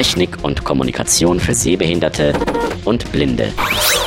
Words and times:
Technik 0.00 0.42
und 0.42 0.64
Kommunikation 0.64 1.40
für 1.40 1.52
Sehbehinderte 1.52 2.32
und 2.86 3.12
Blinde. 3.12 3.52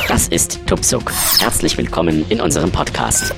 Das 0.08 0.26
ist 0.26 0.66
Tupsuk. 0.66 1.12
Herzlich 1.38 1.78
willkommen 1.78 2.24
in 2.30 2.40
unserem 2.40 2.72
Podcast. 2.72 3.32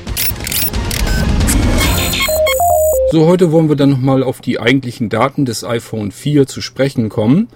So, 3.13 3.27
heute 3.27 3.53
wollen 3.53 3.69
wir 3.69 3.77
dann 3.77 3.91
nochmal 3.91 4.23
auf 4.23 4.41
die 4.41 4.59
eigentlichen 4.59 5.11
Daten 5.11 5.45
des 5.45 5.65
iPhone 5.65 6.13
4 6.13 6.47
zu 6.47 6.63
sprechen 6.63 7.11
kommen. 7.11 7.49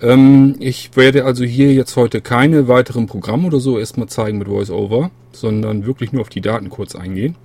Ähm, 0.00 0.56
ich 0.58 0.96
werde 0.96 1.26
also 1.26 1.44
hier 1.44 1.74
jetzt 1.74 1.96
heute 1.96 2.22
keine 2.22 2.66
weiteren 2.66 3.06
Programme 3.06 3.46
oder 3.46 3.60
so 3.60 3.78
erstmal 3.78 4.08
zeigen 4.08 4.38
mit 4.38 4.48
VoiceOver, 4.48 5.10
sondern 5.32 5.84
wirklich 5.84 6.12
nur 6.12 6.22
auf 6.22 6.30
die 6.30 6.40
Daten 6.40 6.70
kurz 6.70 6.94
eingehen. 6.94 7.36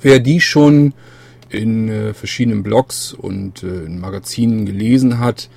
Wer 0.00 0.20
die 0.20 0.40
schon 0.40 0.94
in 1.48 1.88
äh, 1.88 2.14
verschiedenen 2.14 2.62
Blogs 2.62 3.12
und 3.12 3.64
äh, 3.64 3.86
in 3.86 3.98
Magazinen 3.98 4.66
gelesen 4.66 5.18
hat 5.18 5.48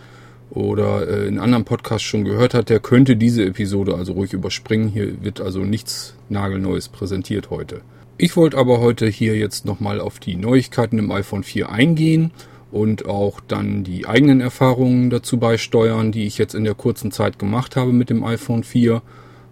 oder 0.58 1.08
äh, 1.08 1.28
in 1.28 1.40
anderen 1.40 1.66
Podcasts 1.66 2.08
schon 2.08 2.26
gehört 2.26 2.54
hat, 2.54 2.70
der 2.70 2.80
könnte 2.80 3.16
diese 3.16 3.46
Episode 3.46 3.96
also 3.96 4.14
ruhig 4.14 4.34
überspringen. 4.34 4.90
Hier 4.90 5.24
wird 5.24 5.40
also 5.40 5.60
nichts 5.60 6.16
Nagelneues 6.30 6.90
präsentiert 6.90 7.52
heute. 7.52 7.82
Ich 8.18 8.36
wollte 8.36 8.58
aber 8.58 8.80
heute 8.80 9.06
hier 9.06 9.38
jetzt 9.38 9.66
nochmal 9.66 10.02
auf 10.02 10.20
die 10.20 10.36
Neuigkeiten 10.36 10.98
im 10.98 11.12
iPhone 11.12 11.44
4 11.44 11.70
eingehen 11.70 12.32
und 12.72 13.06
auch 13.06 13.40
dann 13.48 13.84
die 13.84 14.08
eigenen 14.08 14.42
Erfahrungen 14.42 15.12
dazu 15.12 15.38
beisteuern, 15.38 16.12
die 16.12 16.26
ich 16.26 16.40
jetzt 16.40 16.56
in 16.56 16.64
der 16.64 16.74
kurzen 16.74 17.12
Zeit 17.12 17.38
gemacht 17.38 17.76
habe 17.76 17.94
mit 17.94 18.10
dem 18.10 18.24
iPhone 18.24 18.64
4. 18.64 19.04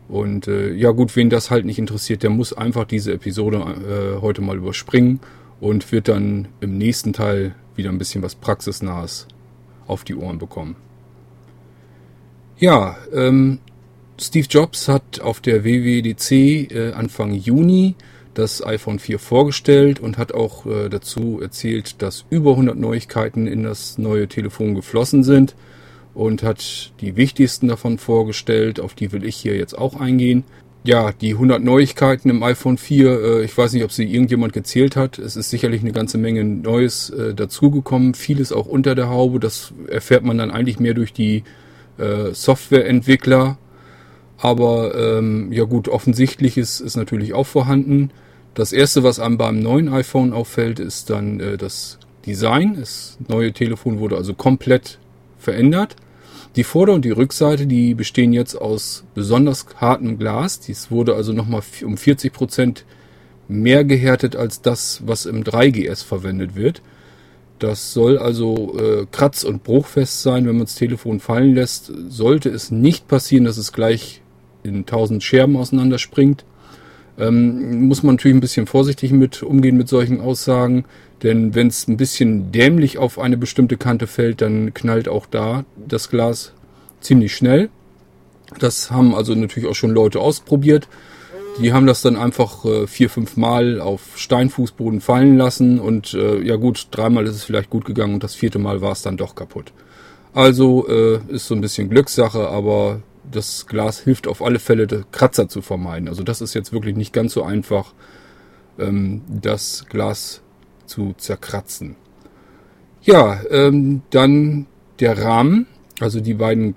Und 0.07 0.47
äh, 0.47 0.73
ja 0.73 0.89
gut, 0.89 1.15
wen 1.15 1.29
das 1.29 1.51
halt 1.51 1.65
nicht 1.65 1.77
interessiert, 1.77 2.23
der 2.23 2.31
muss 2.31 2.51
einfach 2.51 2.85
diese 2.85 3.13
Episode 3.13 3.57
äh, 3.57 4.21
heute 4.21 4.41
mal 4.41 4.57
überspringen 4.57 5.19
und 5.59 5.91
wird 5.91 6.07
dann 6.07 6.47
im 6.61 6.79
nächsten 6.79 7.13
Teil 7.13 7.53
wieder 7.75 7.89
ein 7.91 7.99
bisschen 7.99 8.23
was 8.23 8.33
Praxisnahes 8.33 9.27
auf 9.85 10.03
die 10.03 10.15
Ohren 10.15 10.39
bekommen. 10.39 10.75
Ja, 12.57 12.95
ähm, 13.13 13.59
Steve 14.19 14.47
Jobs 14.49 14.87
hat 14.87 15.19
auf 15.19 15.41
der 15.41 15.65
WWDC 15.65 16.31
äh, 16.71 16.93
Anfang 16.93 17.33
Juni 17.33 17.95
das 18.33 18.65
iPhone 18.65 18.99
4 18.99 19.19
vorgestellt 19.19 19.99
und 19.99 20.17
hat 20.17 20.33
auch 20.33 20.65
äh, 20.65 20.87
dazu 20.87 21.39
erzählt, 21.41 22.01
dass 22.01 22.25
über 22.29 22.51
100 22.51 22.77
Neuigkeiten 22.77 23.47
in 23.47 23.63
das 23.63 23.97
neue 23.97 24.27
Telefon 24.27 24.73
geflossen 24.73 25.23
sind 25.23 25.55
und 26.13 26.43
hat 26.43 26.93
die 27.01 27.17
wichtigsten 27.17 27.67
davon 27.67 27.97
vorgestellt, 27.97 28.79
auf 28.79 28.93
die 28.93 29.11
will 29.11 29.25
ich 29.25 29.35
hier 29.35 29.57
jetzt 29.57 29.77
auch 29.77 29.99
eingehen. 29.99 30.45
Ja, 30.85 31.11
die 31.11 31.33
100 31.33 31.61
Neuigkeiten 31.61 32.29
im 32.29 32.41
iPhone 32.41 32.77
4, 32.77 33.09
äh, 33.09 33.43
ich 33.43 33.57
weiß 33.57 33.73
nicht, 33.73 33.83
ob 33.83 33.91
sie 33.91 34.05
irgendjemand 34.05 34.53
gezählt 34.53 34.95
hat. 34.95 35.19
Es 35.19 35.35
ist 35.35 35.49
sicherlich 35.49 35.81
eine 35.81 35.91
ganze 35.91 36.17
Menge 36.17 36.45
Neues 36.45 37.09
äh, 37.09 37.33
dazugekommen, 37.33 38.13
vieles 38.13 38.53
auch 38.53 38.65
unter 38.65 38.95
der 38.95 39.09
Haube. 39.09 39.41
Das 39.41 39.73
erfährt 39.89 40.23
man 40.23 40.37
dann 40.37 40.51
eigentlich 40.51 40.79
mehr 40.79 40.93
durch 40.93 41.11
die 41.11 41.43
äh, 41.97 42.33
Softwareentwickler. 42.33 43.57
Aber 44.37 44.95
ähm, 44.95 45.51
ja 45.51 45.63
gut, 45.63 45.87
offensichtlich 45.87 46.57
ist, 46.57 46.79
ist 46.81 46.97
natürlich 46.97 47.33
auch 47.33 47.47
vorhanden. 47.47 48.11
Das 48.53 48.73
erste, 48.73 49.03
was 49.03 49.19
einem 49.19 49.37
beim 49.37 49.59
neuen 49.59 49.89
iPhone 49.89 50.33
auffällt, 50.33 50.79
ist 50.79 51.09
dann 51.09 51.39
äh, 51.39 51.57
das 51.57 51.99
Design. 52.25 52.77
Das 52.79 53.17
neue 53.27 53.53
Telefon 53.53 53.99
wurde 53.99 54.17
also 54.17 54.33
komplett 54.33 54.99
verändert. 55.37 55.95
Die 56.55 56.63
Vorder- 56.63 56.93
und 56.93 57.03
die 57.03 57.11
Rückseite, 57.11 57.67
die 57.67 57.93
bestehen 57.93 58.31
jetzt 58.31 58.55
aus 58.55 59.03
besonders 59.13 59.65
hartem 59.75 60.17
Glas. 60.17 60.61
Dies 60.61 60.89
wurde 60.89 61.15
also 61.15 61.33
nochmal 61.33 61.61
um 61.83 61.97
40 61.97 62.31
Prozent 62.31 62.85
mehr 63.47 63.83
gehärtet 63.83 64.35
als 64.35 64.61
das, 64.61 65.01
was 65.05 65.25
im 65.25 65.43
3GS 65.43 66.03
verwendet 66.05 66.55
wird. 66.55 66.81
Das 67.59 67.93
soll 67.93 68.17
also 68.17 68.77
äh, 68.77 69.05
kratz- 69.11 69.45
und 69.45 69.63
bruchfest 69.63 70.21
sein, 70.21 70.45
wenn 70.45 70.57
man 70.57 70.65
das 70.65 70.75
Telefon 70.75 71.19
fallen 71.19 71.55
lässt. 71.55 71.91
Sollte 72.09 72.49
es 72.49 72.69
nicht 72.69 73.07
passieren, 73.07 73.45
dass 73.45 73.57
es 73.57 73.71
gleich 73.71 74.21
in 74.63 74.85
tausend 74.85 75.23
Scherben 75.23 75.55
auseinanderspringt. 75.55 76.43
Ähm, 77.17 77.87
muss 77.87 78.03
man 78.03 78.15
natürlich 78.15 78.35
ein 78.35 78.41
bisschen 78.41 78.67
vorsichtig 78.67 79.11
mit 79.11 79.41
umgehen 79.41 79.77
mit 79.77 79.87
solchen 79.87 80.19
Aussagen, 80.19 80.83
denn 81.23 81.55
wenn 81.55 81.67
es 81.67 81.87
ein 81.87 81.95
bisschen 81.95 82.51
dämlich 82.51 82.97
auf 82.97 83.19
eine 83.19 83.37
bestimmte 83.37 83.77
Kante 83.77 84.05
fällt, 84.05 84.41
dann 84.41 84.73
knallt 84.73 85.07
auch 85.07 85.25
da 85.25 85.63
das 85.77 86.09
Glas 86.09 86.51
ziemlich 86.99 87.33
schnell. 87.35 87.69
Das 88.59 88.91
haben 88.91 89.15
also 89.15 89.33
natürlich 89.33 89.69
auch 89.69 89.75
schon 89.75 89.91
Leute 89.91 90.19
ausprobiert. 90.19 90.89
Die 91.61 91.71
haben 91.71 91.87
das 91.87 92.01
dann 92.01 92.17
einfach 92.17 92.65
äh, 92.65 92.85
vier, 92.85 93.09
fünf 93.09 93.37
Mal 93.37 93.79
auf 93.79 94.17
Steinfußboden 94.17 94.99
fallen 94.99 95.37
lassen 95.37 95.79
und 95.79 96.13
äh, 96.13 96.41
ja 96.41 96.57
gut, 96.57 96.89
dreimal 96.91 97.25
ist 97.25 97.35
es 97.35 97.43
vielleicht 97.45 97.69
gut 97.69 97.85
gegangen 97.85 98.13
und 98.15 98.23
das 98.23 98.35
vierte 98.35 98.59
Mal 98.59 98.81
war 98.81 98.91
es 98.91 99.01
dann 99.01 99.15
doch 99.15 99.35
kaputt. 99.35 99.71
Also 100.33 100.85
äh, 100.89 101.21
ist 101.29 101.47
so 101.47 101.55
ein 101.55 101.61
bisschen 101.61 101.89
Glückssache, 101.89 102.49
aber 102.49 103.01
das 103.31 103.67
Glas 103.67 103.99
hilft 103.99 104.27
auf 104.27 104.41
alle 104.41 104.59
Fälle, 104.59 105.05
Kratzer 105.11 105.47
zu 105.47 105.61
vermeiden. 105.61 106.09
Also 106.09 106.23
das 106.23 106.41
ist 106.41 106.53
jetzt 106.53 106.73
wirklich 106.73 106.97
nicht 106.97 107.13
ganz 107.13 107.33
so 107.33 107.43
einfach, 107.43 107.93
ähm, 108.77 109.21
das 109.29 109.85
Glas 109.89 110.41
zu 110.85 111.13
zerkratzen. 111.17 111.95
Ja, 113.01 113.39
ähm, 113.49 114.01
dann 114.09 114.67
der 114.99 115.23
Rahmen, 115.23 115.67
also 116.01 116.19
die 116.19 116.33
beiden 116.33 116.75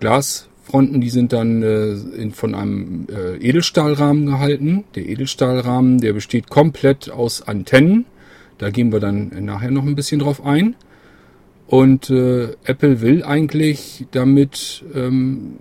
Glasfronten, 0.68 1.00
die 1.00 1.10
sind 1.10 1.32
dann 1.32 1.62
äh, 1.62 1.92
in, 2.20 2.32
von 2.32 2.54
einem 2.54 3.06
äh, 3.10 3.36
Edelstahlrahmen 3.36 4.26
gehalten. 4.26 4.84
Der 4.94 5.06
Edelstahlrahmen, 5.08 5.98
der 5.98 6.12
besteht 6.12 6.50
komplett 6.50 7.10
aus 7.10 7.42
Antennen. 7.42 8.04
Da 8.58 8.70
gehen 8.70 8.92
wir 8.92 9.00
dann 9.00 9.32
nachher 9.44 9.70
noch 9.70 9.84
ein 9.84 9.94
bisschen 9.94 10.20
drauf 10.20 10.44
ein. 10.44 10.76
Und 11.66 12.10
äh, 12.10 12.50
Apple 12.64 13.00
will 13.00 13.22
eigentlich 13.24 14.06
damit 14.10 14.84
ähm, 14.94 15.58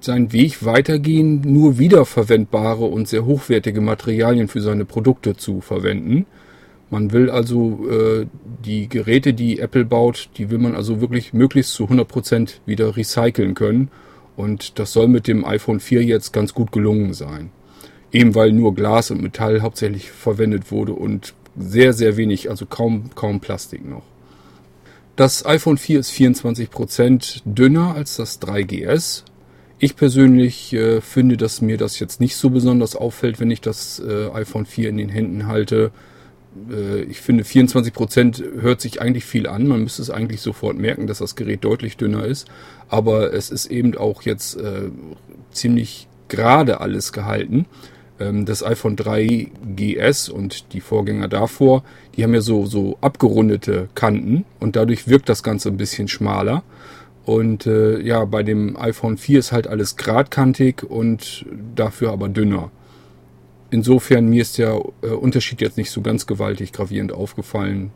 seinen 0.00 0.32
Weg 0.32 0.64
weitergehen, 0.64 1.42
nur 1.44 1.78
wiederverwendbare 1.78 2.84
und 2.84 3.08
sehr 3.08 3.26
hochwertige 3.26 3.80
Materialien 3.80 4.48
für 4.48 4.60
seine 4.60 4.84
Produkte 4.84 5.36
zu 5.36 5.60
verwenden. 5.60 6.26
Man 6.88 7.12
will 7.12 7.30
also 7.30 7.88
äh, 7.88 8.26
die 8.64 8.88
Geräte, 8.88 9.32
die 9.32 9.60
Apple 9.60 9.84
baut, 9.84 10.30
die 10.38 10.50
will 10.50 10.58
man 10.58 10.74
also 10.74 11.00
wirklich 11.00 11.32
möglichst 11.32 11.74
zu 11.74 11.84
100% 11.84 12.54
wieder 12.66 12.96
recyceln 12.96 13.54
können. 13.54 13.90
Und 14.40 14.78
das 14.78 14.92
soll 14.92 15.08
mit 15.08 15.26
dem 15.26 15.44
iPhone 15.44 15.80
4 15.80 16.02
jetzt 16.04 16.32
ganz 16.32 16.54
gut 16.54 16.72
gelungen 16.72 17.14
sein. 17.14 17.50
Eben 18.12 18.34
weil 18.34 18.52
nur 18.52 18.74
Glas 18.74 19.10
und 19.10 19.22
Metall 19.22 19.62
hauptsächlich 19.62 20.10
verwendet 20.10 20.72
wurde 20.72 20.92
und 20.92 21.34
sehr, 21.56 21.92
sehr 21.92 22.16
wenig, 22.16 22.48
also 22.48 22.66
kaum, 22.66 23.10
kaum 23.14 23.40
Plastik 23.40 23.88
noch. 23.88 24.02
Das 25.16 25.44
iPhone 25.44 25.76
4 25.76 26.00
ist 26.00 26.12
24% 26.12 27.42
dünner 27.44 27.94
als 27.94 28.16
das 28.16 28.40
3GS, 28.40 29.24
ich 29.82 29.96
persönlich 29.96 30.74
äh, 30.74 31.00
finde, 31.00 31.38
dass 31.38 31.62
mir 31.62 31.78
das 31.78 31.98
jetzt 31.98 32.20
nicht 32.20 32.36
so 32.36 32.50
besonders 32.50 32.94
auffällt, 32.94 33.40
wenn 33.40 33.50
ich 33.50 33.62
das 33.62 33.98
äh, 33.98 34.28
iPhone 34.30 34.66
4 34.66 34.90
in 34.90 34.98
den 34.98 35.08
Händen 35.08 35.46
halte. 35.46 35.90
Äh, 36.70 37.02
ich 37.02 37.20
finde 37.20 37.44
24 37.44 37.92
Prozent 37.92 38.42
hört 38.60 38.80
sich 38.80 39.00
eigentlich 39.00 39.24
viel 39.24 39.46
an. 39.46 39.66
Man 39.66 39.82
müsste 39.82 40.02
es 40.02 40.10
eigentlich 40.10 40.40
sofort 40.40 40.76
merken, 40.76 41.06
dass 41.06 41.18
das 41.18 41.36
Gerät 41.36 41.64
deutlich 41.64 41.96
dünner 41.96 42.24
ist. 42.24 42.48
Aber 42.88 43.32
es 43.32 43.50
ist 43.50 43.66
eben 43.66 43.96
auch 43.96 44.22
jetzt 44.22 44.56
äh, 44.56 44.90
ziemlich 45.52 46.08
gerade 46.28 46.80
alles 46.80 47.12
gehalten. 47.12 47.66
Ähm, 48.18 48.44
das 48.44 48.64
iPhone 48.64 48.96
3 48.96 49.50
GS 49.76 50.28
und 50.28 50.72
die 50.72 50.80
Vorgänger 50.80 51.28
davor, 51.28 51.82
die 52.16 52.22
haben 52.22 52.34
ja 52.34 52.40
so, 52.40 52.66
so 52.66 52.98
abgerundete 53.00 53.88
Kanten 53.94 54.44
und 54.60 54.76
dadurch 54.76 55.08
wirkt 55.08 55.28
das 55.28 55.42
Ganze 55.42 55.70
ein 55.70 55.76
bisschen 55.76 56.08
schmaler. 56.08 56.62
Und 57.24 57.66
äh, 57.66 58.00
ja, 58.00 58.24
bei 58.24 58.42
dem 58.42 58.76
iPhone 58.76 59.16
4 59.16 59.38
ist 59.38 59.52
halt 59.52 59.66
alles 59.66 59.96
gradkantig 59.96 60.82
und 60.82 61.44
dafür 61.74 62.12
aber 62.12 62.28
dünner. 62.28 62.70
Insofern 63.70 64.28
mir 64.28 64.42
ist 64.42 64.58
der 64.58 64.80
äh, 65.02 65.06
Unterschied 65.08 65.60
jetzt 65.60 65.76
nicht 65.76 65.90
so 65.90 66.00
ganz 66.00 66.26
gewaltig 66.26 66.72
gravierend 66.72 67.12
aufgefallen. 67.12 67.92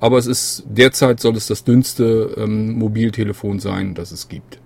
Aber 0.00 0.16
es 0.16 0.26
ist 0.26 0.64
derzeit 0.66 1.20
soll 1.20 1.36
es 1.36 1.46
das 1.46 1.64
dünnste 1.64 2.34
ähm, 2.38 2.72
Mobiltelefon 2.72 3.58
sein, 3.58 3.94
das 3.94 4.12
es 4.12 4.28
gibt. 4.28 4.58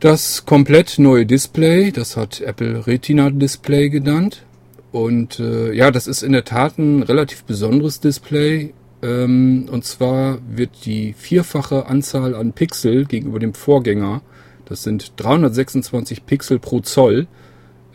Das 0.00 0.44
komplett 0.46 0.98
neue 0.98 1.26
Display, 1.26 1.90
das 1.90 2.16
hat 2.16 2.40
Apple 2.40 2.86
Retina 2.86 3.30
Display 3.30 3.88
genannt. 3.88 4.44
Und 4.92 5.38
äh, 5.38 5.72
ja, 5.72 5.90
das 5.90 6.06
ist 6.06 6.22
in 6.22 6.32
der 6.32 6.44
Tat 6.44 6.78
ein 6.78 7.02
relativ 7.02 7.44
besonderes 7.44 8.00
Display. 8.00 8.74
Ähm, 9.02 9.68
und 9.70 9.84
zwar 9.84 10.38
wird 10.48 10.84
die 10.84 11.14
vierfache 11.14 11.86
Anzahl 11.86 12.34
an 12.34 12.52
Pixel 12.52 13.06
gegenüber 13.06 13.38
dem 13.38 13.54
Vorgänger, 13.54 14.22
das 14.66 14.84
sind 14.84 15.12
326 15.16 16.26
Pixel 16.26 16.58
pro 16.58 16.80
Zoll, 16.80 17.26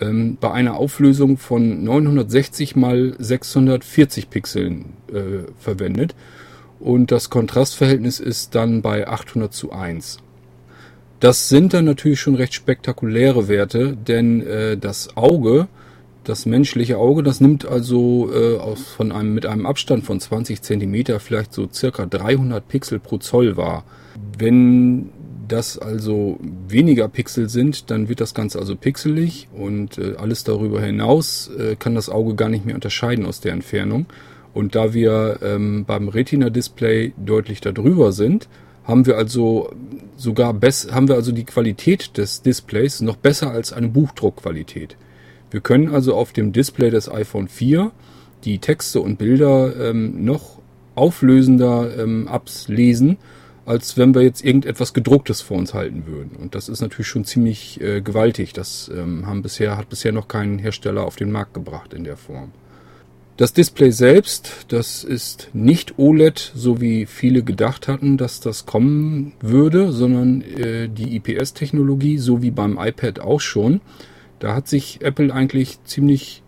ähm, 0.01 0.37
bei 0.39 0.51
einer 0.51 0.75
Auflösung 0.75 1.37
von 1.37 1.83
960 1.83 2.75
mal 2.75 3.15
640 3.17 4.29
Pixeln 4.29 4.93
äh, 5.11 5.51
verwendet. 5.59 6.15
Und 6.79 7.11
das 7.11 7.29
Kontrastverhältnis 7.29 8.19
ist 8.19 8.55
dann 8.55 8.81
bei 8.81 9.07
800 9.07 9.53
zu 9.53 9.71
1. 9.71 10.17
Das 11.19 11.49
sind 11.49 11.73
dann 11.73 11.85
natürlich 11.85 12.19
schon 12.19 12.35
recht 12.35 12.53
spektakuläre 12.53 13.47
Werte, 13.47 13.95
denn 13.95 14.45
äh, 14.45 14.77
das 14.77 15.15
Auge 15.15 15.67
das 16.27 16.45
menschliche 16.45 16.97
Auge, 16.97 17.23
das 17.23 17.39
nimmt 17.39 17.65
also 17.65 18.29
äh, 18.33 18.57
aus, 18.57 18.87
von 18.87 19.11
einem, 19.11 19.33
mit 19.33 19.45
einem 19.45 19.65
Abstand 19.65 20.03
von 20.03 20.19
20 20.19 20.61
Zentimeter 20.61 21.19
vielleicht 21.19 21.53
so 21.53 21.69
circa 21.71 22.05
300 22.05 22.67
Pixel 22.67 22.99
pro 22.99 23.17
Zoll 23.17 23.57
wahr. 23.57 23.83
Wenn 24.37 25.09
das 25.47 25.77
also 25.77 26.39
weniger 26.67 27.07
Pixel 27.07 27.49
sind, 27.49 27.91
dann 27.91 28.09
wird 28.09 28.21
das 28.21 28.33
Ganze 28.33 28.59
also 28.59 28.75
pixelig 28.75 29.47
und 29.53 29.97
äh, 29.97 30.15
alles 30.17 30.43
darüber 30.43 30.81
hinaus 30.81 31.49
äh, 31.57 31.75
kann 31.75 31.95
das 31.95 32.09
Auge 32.09 32.35
gar 32.35 32.49
nicht 32.49 32.65
mehr 32.65 32.75
unterscheiden 32.75 33.25
aus 33.25 33.41
der 33.41 33.53
Entfernung. 33.53 34.05
Und 34.53 34.75
da 34.75 34.93
wir 34.93 35.39
ähm, 35.43 35.83
beim 35.85 36.07
Retina-Display 36.07 37.13
deutlich 37.17 37.59
darüber 37.59 38.11
sind, 38.11 38.47
haben 38.85 39.05
wir 39.05 39.17
also 39.17 39.73
sogar 40.15 40.53
bess 40.53 40.87
haben 40.91 41.07
wir 41.07 41.15
also 41.15 41.31
die 41.31 41.43
Qualität 41.43 42.17
des 42.17 42.41
Displays 42.41 43.01
noch 43.01 43.17
besser 43.17 43.51
als 43.51 43.73
eine 43.73 43.89
Buchdruckqualität. 43.89 44.95
Wir 45.51 45.61
können 45.61 45.93
also 45.93 46.15
auf 46.15 46.33
dem 46.33 46.53
Display 46.53 46.89
des 46.89 47.09
iPhone 47.09 47.47
4 47.47 47.91
die 48.45 48.59
Texte 48.59 49.01
und 49.01 49.17
Bilder 49.17 49.89
ähm, 49.89 50.23
noch 50.23 50.59
auflösender 50.95 51.97
ähm, 51.97 52.27
ablesen, 52.27 53.17
als 53.65 53.97
wenn 53.97 54.13
wir 54.13 54.21
jetzt 54.21 54.43
irgendetwas 54.43 54.93
gedrucktes 54.93 55.41
vor 55.41 55.57
uns 55.57 55.73
halten 55.73 56.05
würden. 56.05 56.35
Und 56.35 56.55
das 56.55 56.69
ist 56.69 56.81
natürlich 56.81 57.07
schon 57.07 57.25
ziemlich 57.25 57.81
äh, 57.81 58.01
gewaltig. 58.01 58.53
Das 58.53 58.91
ähm, 58.95 59.25
haben 59.25 59.41
bisher, 59.41 59.77
hat 59.77 59.89
bisher 59.89 60.11
noch 60.11 60.27
kein 60.27 60.59
Hersteller 60.59 61.03
auf 61.03 61.15
den 61.15 61.31
Markt 61.31 61.53
gebracht 61.53 61.93
in 61.93 62.03
der 62.03 62.17
Form. 62.17 62.51
Das 63.37 63.51
Display 63.51 63.91
selbst, 63.91 64.65
das 64.69 65.03
ist 65.03 65.49
nicht 65.51 65.99
OLED, 65.99 66.53
so 66.55 66.79
wie 66.79 67.05
viele 67.05 67.43
gedacht 67.43 67.89
hatten, 67.89 68.15
dass 68.15 68.39
das 68.39 68.65
kommen 68.65 69.33
würde, 69.41 69.91
sondern 69.91 70.41
äh, 70.41 70.87
die 70.87 71.17
IPS-Technologie, 71.17 72.17
so 72.17 72.41
wie 72.41 72.51
beim 72.51 72.77
iPad 72.79 73.19
auch 73.19 73.41
schon. 73.41 73.81
Da 74.39 74.55
hat 74.55 74.69
sich 74.69 75.01
Apple 75.01 75.33
eigentlich 75.33 75.83
ziemlich 75.83 76.43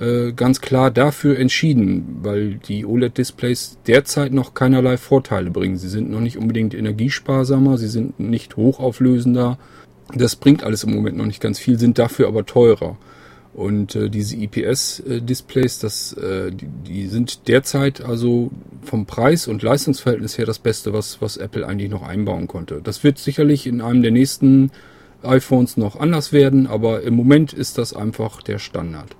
äh, 0.00 0.32
ganz 0.32 0.60
klar 0.60 0.90
dafür 0.90 1.38
entschieden, 1.38 2.18
weil 2.22 2.54
die 2.54 2.86
OLED-Displays 2.86 3.78
derzeit 3.86 4.32
noch 4.32 4.54
keinerlei 4.54 4.96
Vorteile 4.96 5.50
bringen. 5.50 5.76
Sie 5.76 5.88
sind 5.88 6.10
noch 6.10 6.20
nicht 6.20 6.38
unbedingt 6.38 6.74
energiesparsamer, 6.74 7.78
sie 7.78 7.88
sind 7.88 8.20
nicht 8.20 8.56
hochauflösender. 8.56 9.58
Das 10.14 10.36
bringt 10.36 10.62
alles 10.62 10.84
im 10.84 10.94
Moment 10.94 11.16
noch 11.16 11.26
nicht 11.26 11.40
ganz 11.40 11.58
viel, 11.58 11.78
sind 11.78 11.98
dafür 11.98 12.28
aber 12.28 12.46
teurer. 12.46 12.96
Und 13.54 13.96
äh, 13.96 14.08
diese 14.08 14.36
IPS-Displays, 14.36 15.80
das, 15.80 16.12
äh, 16.12 16.52
die, 16.52 16.68
die 16.86 17.06
sind 17.08 17.48
derzeit 17.48 18.00
also 18.00 18.52
vom 18.84 19.04
Preis- 19.04 19.48
und 19.48 19.64
Leistungsverhältnis 19.64 20.38
her 20.38 20.46
das 20.46 20.60
Beste, 20.60 20.92
was, 20.92 21.20
was 21.20 21.36
Apple 21.38 21.66
eigentlich 21.66 21.90
noch 21.90 22.06
einbauen 22.06 22.46
konnte. 22.46 22.80
Das 22.84 23.02
wird 23.02 23.18
sicherlich 23.18 23.66
in 23.66 23.80
einem 23.80 24.02
der 24.02 24.12
nächsten 24.12 24.70
iPhones 25.24 25.76
noch 25.76 25.98
anders 25.98 26.32
werden, 26.32 26.68
aber 26.68 27.02
im 27.02 27.14
Moment 27.14 27.52
ist 27.52 27.78
das 27.78 27.92
einfach 27.94 28.42
der 28.42 28.60
Standard. 28.60 29.16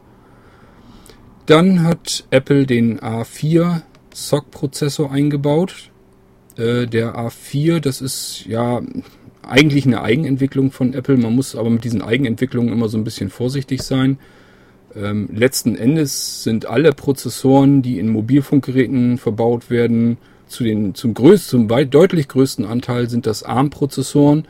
Dann 1.49 1.83
hat 1.83 2.25
Apple 2.29 2.67
den 2.67 3.01
A4 3.01 3.81
SOC-Prozessor 4.13 5.11
eingebaut. 5.11 5.91
Äh, 6.59 6.87
der 6.87 7.17
A4, 7.17 7.81
das 7.81 8.03
ist 8.03 8.45
ja 8.47 8.83
eigentlich 9.41 9.87
eine 9.87 10.03
Eigenentwicklung 10.03 10.73
von 10.73 10.93
Apple. 10.93 11.17
Man 11.17 11.35
muss 11.35 11.57
aber 11.57 11.71
mit 11.71 11.85
diesen 11.85 12.03
Eigenentwicklungen 12.03 12.71
immer 12.71 12.91
so 12.91 12.99
ein 12.99 13.05
bisschen 13.05 13.31
vorsichtig 13.31 13.81
sein. 13.81 14.19
Ähm, 14.95 15.31
letzten 15.33 15.75
Endes 15.75 16.43
sind 16.43 16.67
alle 16.67 16.93
Prozessoren, 16.93 17.81
die 17.81 17.99
in 17.99 18.11
Mobilfunkgeräten 18.11 19.17
verbaut 19.17 19.71
werden, 19.71 20.19
zu 20.49 20.65
den, 20.65 20.95
zum 20.95 21.15
größten, 21.15 21.67
zum 21.67 21.91
deutlich 21.91 22.29
größten 22.29 22.67
Anteil 22.67 23.09
sind 23.09 23.25
das 23.25 23.43
ARM-Prozessoren 23.43 24.47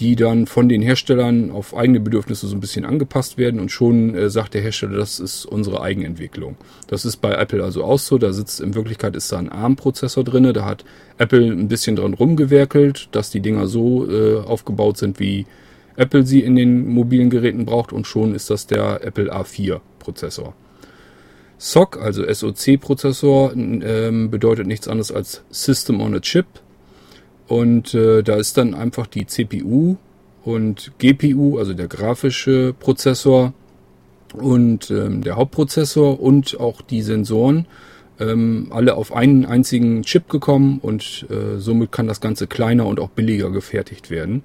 die 0.00 0.16
dann 0.16 0.46
von 0.46 0.68
den 0.68 0.82
Herstellern 0.82 1.50
auf 1.50 1.76
eigene 1.76 2.00
Bedürfnisse 2.00 2.46
so 2.46 2.56
ein 2.56 2.60
bisschen 2.60 2.84
angepasst 2.84 3.38
werden 3.38 3.60
und 3.60 3.70
schon 3.70 4.14
äh, 4.14 4.30
sagt 4.30 4.54
der 4.54 4.62
Hersteller, 4.62 4.96
das 4.96 5.20
ist 5.20 5.44
unsere 5.44 5.82
Eigenentwicklung. 5.82 6.56
Das 6.86 7.04
ist 7.04 7.18
bei 7.18 7.32
Apple 7.32 7.62
also 7.62 7.84
auch 7.84 7.98
so. 7.98 8.18
Da 8.18 8.32
sitzt 8.32 8.60
in 8.60 8.74
Wirklichkeit 8.74 9.14
ist 9.16 9.30
da 9.30 9.38
ein 9.38 9.50
ARM-Prozessor 9.50 10.24
drinne. 10.24 10.52
Da 10.52 10.64
hat 10.64 10.84
Apple 11.18 11.52
ein 11.52 11.68
bisschen 11.68 11.96
dran 11.96 12.14
rumgewerkelt, 12.14 13.08
dass 13.12 13.30
die 13.30 13.40
Dinger 13.40 13.66
so 13.66 14.10
äh, 14.10 14.38
aufgebaut 14.38 14.98
sind, 14.98 15.20
wie 15.20 15.46
Apple 15.96 16.24
sie 16.24 16.40
in 16.40 16.56
den 16.56 16.88
mobilen 16.88 17.30
Geräten 17.30 17.64
braucht 17.66 17.92
und 17.92 18.06
schon 18.06 18.34
ist 18.34 18.50
das 18.50 18.66
der 18.66 19.04
Apple 19.04 19.32
A4-Prozessor. 19.32 20.54
SOC, 21.58 21.98
also 22.02 22.24
SoC-Prozessor, 22.26 23.52
ähm, 23.54 24.30
bedeutet 24.30 24.66
nichts 24.66 24.88
anderes 24.88 25.12
als 25.12 25.44
System 25.50 26.00
on 26.00 26.14
a 26.14 26.20
Chip. 26.20 26.46
Und 27.52 27.92
äh, 27.92 28.22
da 28.22 28.36
ist 28.36 28.56
dann 28.56 28.72
einfach 28.72 29.06
die 29.06 29.26
CPU 29.26 29.96
und 30.42 30.92
GPU, 30.96 31.58
also 31.58 31.74
der 31.74 31.86
grafische 31.86 32.72
Prozessor 32.72 33.52
und 34.32 34.90
ähm, 34.90 35.22
der 35.22 35.36
Hauptprozessor 35.36 36.18
und 36.18 36.58
auch 36.58 36.80
die 36.80 37.02
Sensoren 37.02 37.66
ähm, 38.18 38.68
alle 38.70 38.94
auf 38.94 39.14
einen 39.14 39.44
einzigen 39.44 40.00
Chip 40.00 40.30
gekommen 40.30 40.78
und 40.80 41.26
äh, 41.28 41.58
somit 41.58 41.92
kann 41.92 42.06
das 42.06 42.22
Ganze 42.22 42.46
kleiner 42.46 42.86
und 42.86 42.98
auch 42.98 43.10
billiger 43.10 43.50
gefertigt 43.50 44.08
werden 44.08 44.44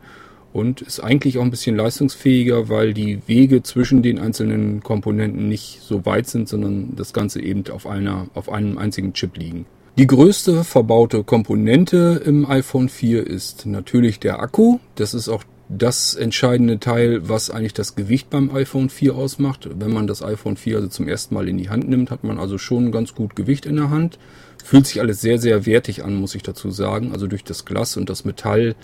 und 0.51 0.81
ist 0.81 0.99
eigentlich 0.99 1.37
auch 1.37 1.43
ein 1.43 1.49
bisschen 1.49 1.77
leistungsfähiger, 1.77 2.67
weil 2.67 2.93
die 2.93 3.21
Wege 3.25 3.63
zwischen 3.63 4.01
den 4.01 4.19
einzelnen 4.19 4.83
Komponenten 4.83 5.47
nicht 5.47 5.79
so 5.81 6.05
weit 6.05 6.27
sind, 6.27 6.49
sondern 6.49 6.97
das 6.97 7.13
Ganze 7.13 7.41
eben 7.41 7.63
auf 7.71 7.87
einer 7.87 8.27
auf 8.33 8.51
einem 8.51 8.77
einzigen 8.77 9.13
Chip 9.13 9.37
liegen. 9.37 9.65
Die 9.97 10.05
größte 10.05 10.63
verbaute 10.63 11.23
Komponente 11.23 12.21
im 12.23 12.45
iPhone 12.45 12.87
4 12.87 13.25
ist 13.25 13.65
natürlich 13.65 14.19
der 14.19 14.39
Akku. 14.39 14.77
Das 14.93 15.15
ist 15.15 15.27
auch 15.27 15.43
das 15.69 16.13
entscheidende 16.13 16.79
Teil, 16.79 17.27
was 17.27 17.49
eigentlich 17.49 17.73
das 17.73 17.95
Gewicht 17.95 18.29
beim 18.29 18.51
iPhone 18.53 18.91
4 18.91 19.15
ausmacht. 19.15 19.67
Wenn 19.73 19.91
man 19.91 20.05
das 20.05 20.21
iPhone 20.21 20.55
4 20.55 20.75
also 20.75 20.87
zum 20.89 21.07
ersten 21.07 21.33
Mal 21.33 21.49
in 21.49 21.57
die 21.57 21.71
Hand 21.71 21.89
nimmt, 21.89 22.11
hat 22.11 22.23
man 22.23 22.37
also 22.37 22.59
schon 22.59 22.91
ganz 22.91 23.15
gut 23.15 23.35
Gewicht 23.35 23.65
in 23.65 23.77
der 23.77 23.89
Hand. 23.89 24.19
Fühlt 24.63 24.85
sich 24.85 25.01
alles 25.01 25.19
sehr, 25.19 25.39
sehr 25.39 25.65
wertig 25.65 26.05
an, 26.05 26.13
muss 26.13 26.35
ich 26.35 26.43
dazu 26.43 26.69
sagen. 26.69 27.11
Also 27.11 27.25
durch 27.25 27.43
das 27.43 27.65
Glas 27.65 27.97
und 27.97 28.07
das 28.07 28.23
Metall 28.23 28.75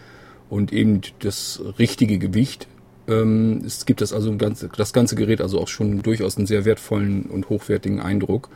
und 0.50 0.74
eben 0.74 1.02
das 1.20 1.62
richtige 1.78 2.18
Gewicht. 2.18 2.68
Ähm, 3.08 3.62
es 3.64 3.86
gibt 3.86 4.02
das 4.02 4.14
also 4.14 4.32
ein 4.32 4.40
ganz, 4.40 4.66
das 4.76 4.94
ganze 4.94 5.14
Gerät 5.14 5.42
also 5.42 5.62
auch 5.62 5.68
schon 5.68 6.02
durchaus 6.02 6.38
einen 6.38 6.48
sehr 6.48 6.66
wertvollen 6.66 7.28
und 7.28 7.50
hochwertigen 7.50 8.00
Eindruck. 8.00 8.50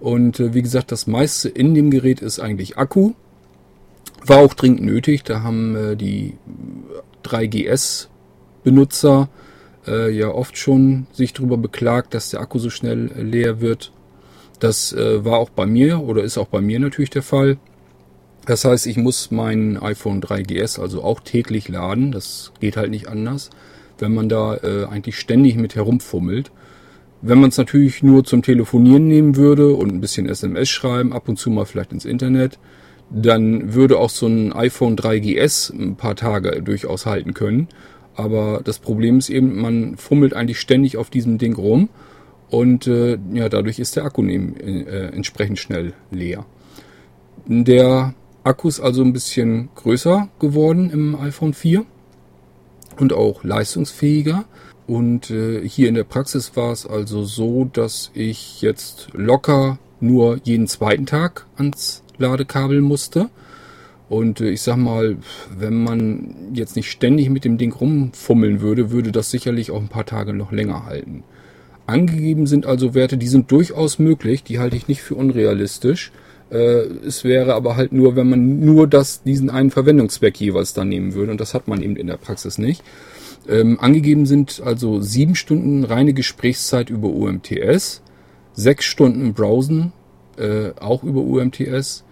Und 0.00 0.40
äh, 0.40 0.54
wie 0.54 0.62
gesagt, 0.62 0.90
das 0.92 1.06
meiste 1.06 1.48
in 1.48 1.74
dem 1.74 1.90
Gerät 1.90 2.20
ist 2.20 2.40
eigentlich 2.40 2.78
Akku. 2.78 3.12
War 4.24 4.38
auch 4.38 4.54
dringend 4.54 4.82
nötig. 4.82 5.24
Da 5.24 5.42
haben 5.42 5.76
äh, 5.76 5.96
die 5.96 6.34
3GS-Benutzer 7.24 9.28
äh, 9.86 10.10
ja 10.10 10.28
oft 10.28 10.56
schon 10.56 11.06
sich 11.12 11.32
darüber 11.32 11.56
beklagt, 11.56 12.14
dass 12.14 12.30
der 12.30 12.40
Akku 12.40 12.58
so 12.58 12.70
schnell 12.70 13.10
äh, 13.16 13.22
leer 13.22 13.60
wird. 13.60 13.92
Das 14.60 14.92
äh, 14.92 15.24
war 15.24 15.38
auch 15.38 15.50
bei 15.50 15.66
mir 15.66 16.00
oder 16.00 16.22
ist 16.22 16.38
auch 16.38 16.48
bei 16.48 16.60
mir 16.60 16.80
natürlich 16.80 17.10
der 17.10 17.22
Fall. 17.22 17.58
Das 18.46 18.64
heißt, 18.64 18.86
ich 18.86 18.96
muss 18.96 19.30
mein 19.30 19.76
iPhone 19.76 20.22
3GS 20.22 20.80
also 20.80 21.04
auch 21.04 21.20
täglich 21.20 21.68
laden. 21.68 22.12
Das 22.12 22.52
geht 22.60 22.76
halt 22.76 22.90
nicht 22.90 23.08
anders, 23.08 23.50
wenn 23.98 24.14
man 24.14 24.28
da 24.28 24.56
äh, 24.56 24.86
eigentlich 24.86 25.18
ständig 25.18 25.56
mit 25.56 25.74
herumfummelt. 25.74 26.50
Wenn 27.20 27.40
man 27.40 27.50
es 27.50 27.58
natürlich 27.58 28.02
nur 28.02 28.24
zum 28.24 28.42
Telefonieren 28.42 29.08
nehmen 29.08 29.36
würde 29.36 29.74
und 29.74 29.92
ein 29.92 30.00
bisschen 30.00 30.28
SMS 30.28 30.68
schreiben, 30.68 31.12
ab 31.12 31.28
und 31.28 31.36
zu 31.36 31.50
mal 31.50 31.64
vielleicht 31.64 31.92
ins 31.92 32.04
Internet, 32.04 32.58
dann 33.10 33.74
würde 33.74 33.98
auch 33.98 34.10
so 34.10 34.26
ein 34.26 34.52
iPhone 34.52 34.96
3GS 34.96 35.72
ein 35.72 35.96
paar 35.96 36.14
Tage 36.14 36.62
durchaus 36.62 37.06
halten 37.06 37.34
können. 37.34 37.68
Aber 38.14 38.60
das 38.62 38.78
Problem 38.78 39.18
ist 39.18 39.30
eben, 39.30 39.60
man 39.60 39.96
fummelt 39.96 40.34
eigentlich 40.34 40.60
ständig 40.60 40.96
auf 40.96 41.10
diesem 41.10 41.38
Ding 41.38 41.54
rum 41.54 41.88
und 42.50 42.86
äh, 42.86 43.18
ja, 43.32 43.48
dadurch 43.48 43.78
ist 43.78 43.96
der 43.96 44.04
Akku 44.04 44.22
nehm, 44.22 44.56
äh, 44.56 45.08
entsprechend 45.08 45.58
schnell 45.58 45.92
leer. 46.10 46.44
Der 47.46 48.14
Akku 48.44 48.68
ist 48.68 48.80
also 48.80 49.02
ein 49.02 49.12
bisschen 49.12 49.68
größer 49.74 50.28
geworden 50.38 50.90
im 50.90 51.16
iPhone 51.16 51.54
4 51.54 51.84
und 52.98 53.12
auch 53.12 53.44
leistungsfähiger. 53.44 54.44
Und 54.88 55.30
äh, 55.30 55.68
hier 55.68 55.90
in 55.90 55.94
der 55.94 56.04
Praxis 56.04 56.56
war 56.56 56.72
es 56.72 56.86
also 56.86 57.22
so, 57.22 57.68
dass 57.70 58.10
ich 58.14 58.62
jetzt 58.62 59.08
locker 59.12 59.78
nur 60.00 60.40
jeden 60.44 60.66
zweiten 60.66 61.04
Tag 61.04 61.44
ans 61.56 62.02
Ladekabel 62.16 62.80
musste. 62.80 63.28
Und 64.08 64.40
äh, 64.40 64.48
ich 64.48 64.62
sag 64.62 64.78
mal, 64.78 65.18
wenn 65.54 65.84
man 65.84 66.34
jetzt 66.54 66.74
nicht 66.74 66.90
ständig 66.90 67.28
mit 67.28 67.44
dem 67.44 67.58
Ding 67.58 67.74
rumfummeln 67.74 68.62
würde, 68.62 68.90
würde 68.90 69.12
das 69.12 69.30
sicherlich 69.30 69.70
auch 69.70 69.80
ein 69.82 69.88
paar 69.88 70.06
Tage 70.06 70.32
noch 70.32 70.52
länger 70.52 70.86
halten. 70.86 71.22
Angegeben 71.86 72.46
sind 72.46 72.64
also 72.64 72.94
Werte, 72.94 73.18
die 73.18 73.28
sind 73.28 73.50
durchaus 73.50 73.98
möglich, 73.98 74.42
die 74.42 74.58
halte 74.58 74.76
ich 74.76 74.88
nicht 74.88 75.02
für 75.02 75.16
unrealistisch. 75.16 76.12
Äh, 76.48 76.84
es 77.06 77.24
wäre 77.24 77.54
aber 77.54 77.76
halt 77.76 77.92
nur, 77.92 78.16
wenn 78.16 78.30
man 78.30 78.60
nur 78.60 78.86
das, 78.86 79.22
diesen 79.22 79.50
einen 79.50 79.70
Verwendungszweck 79.70 80.40
jeweils 80.40 80.72
da 80.72 80.86
nehmen 80.86 81.12
würde. 81.12 81.32
Und 81.32 81.42
das 81.42 81.52
hat 81.52 81.68
man 81.68 81.82
eben 81.82 81.96
in 81.96 82.06
der 82.06 82.16
Praxis 82.16 82.56
nicht. 82.56 82.82
Ähm, 83.46 83.78
angegeben 83.80 84.26
sind 84.26 84.62
also 84.64 85.00
sieben 85.00 85.34
Stunden 85.34 85.84
reine 85.84 86.12
Gesprächszeit 86.12 86.90
über 86.90 87.08
UMTS, 87.08 88.02
sechs 88.52 88.84
Stunden 88.84 89.34
Browsen, 89.34 89.92
äh, 90.36 90.70
auch 90.80 91.04
über 91.04 91.20
UMTS, 91.20 92.04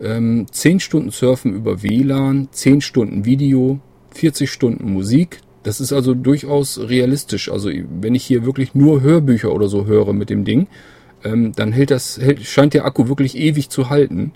ähm, 0.00 0.46
zehn 0.50 0.80
Stunden 0.80 1.10
Surfen 1.10 1.54
über 1.54 1.82
WLAN, 1.82 2.48
zehn 2.50 2.80
Stunden 2.80 3.24
Video, 3.24 3.80
40 4.10 4.50
Stunden 4.50 4.92
Musik. 4.92 5.40
Das 5.62 5.80
ist 5.80 5.92
also 5.92 6.14
durchaus 6.14 6.78
realistisch. 6.78 7.50
Also 7.50 7.70
wenn 8.00 8.14
ich 8.14 8.24
hier 8.24 8.44
wirklich 8.44 8.74
nur 8.74 9.00
Hörbücher 9.00 9.52
oder 9.52 9.68
so 9.68 9.86
höre 9.86 10.12
mit 10.12 10.30
dem 10.30 10.44
Ding, 10.44 10.66
ähm, 11.24 11.52
dann 11.56 11.72
hält 11.72 11.90
das, 11.90 12.18
hält, 12.18 12.44
scheint 12.44 12.74
der 12.74 12.84
Akku 12.84 13.08
wirklich 13.08 13.36
ewig 13.36 13.70
zu 13.70 13.88
halten. 13.88 14.32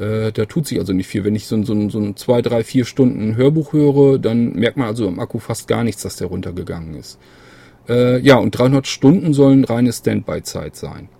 Äh, 0.00 0.32
da 0.32 0.46
tut 0.46 0.66
sich 0.66 0.78
also 0.78 0.92
nicht 0.92 1.08
viel. 1.08 1.24
Wenn 1.24 1.34
ich 1.34 1.46
so, 1.46 1.62
so, 1.62 1.88
so 1.90 1.98
ein 1.98 2.16
zwei, 2.16 2.40
drei, 2.40 2.64
vier 2.64 2.86
Stunden 2.86 3.36
Hörbuch 3.36 3.72
höre, 3.74 4.18
dann 4.18 4.54
merkt 4.54 4.78
man 4.78 4.86
also 4.86 5.06
am 5.06 5.20
Akku 5.20 5.38
fast 5.38 5.68
gar 5.68 5.84
nichts, 5.84 6.02
dass 6.02 6.16
der 6.16 6.28
runtergegangen 6.28 6.94
ist. 6.94 7.18
Äh, 7.88 8.18
ja, 8.20 8.36
und 8.36 8.52
300 8.52 8.86
Stunden 8.86 9.34
sollen 9.34 9.64
reine 9.64 9.92
Standby-Zeit 9.92 10.74
sein. 10.74 11.10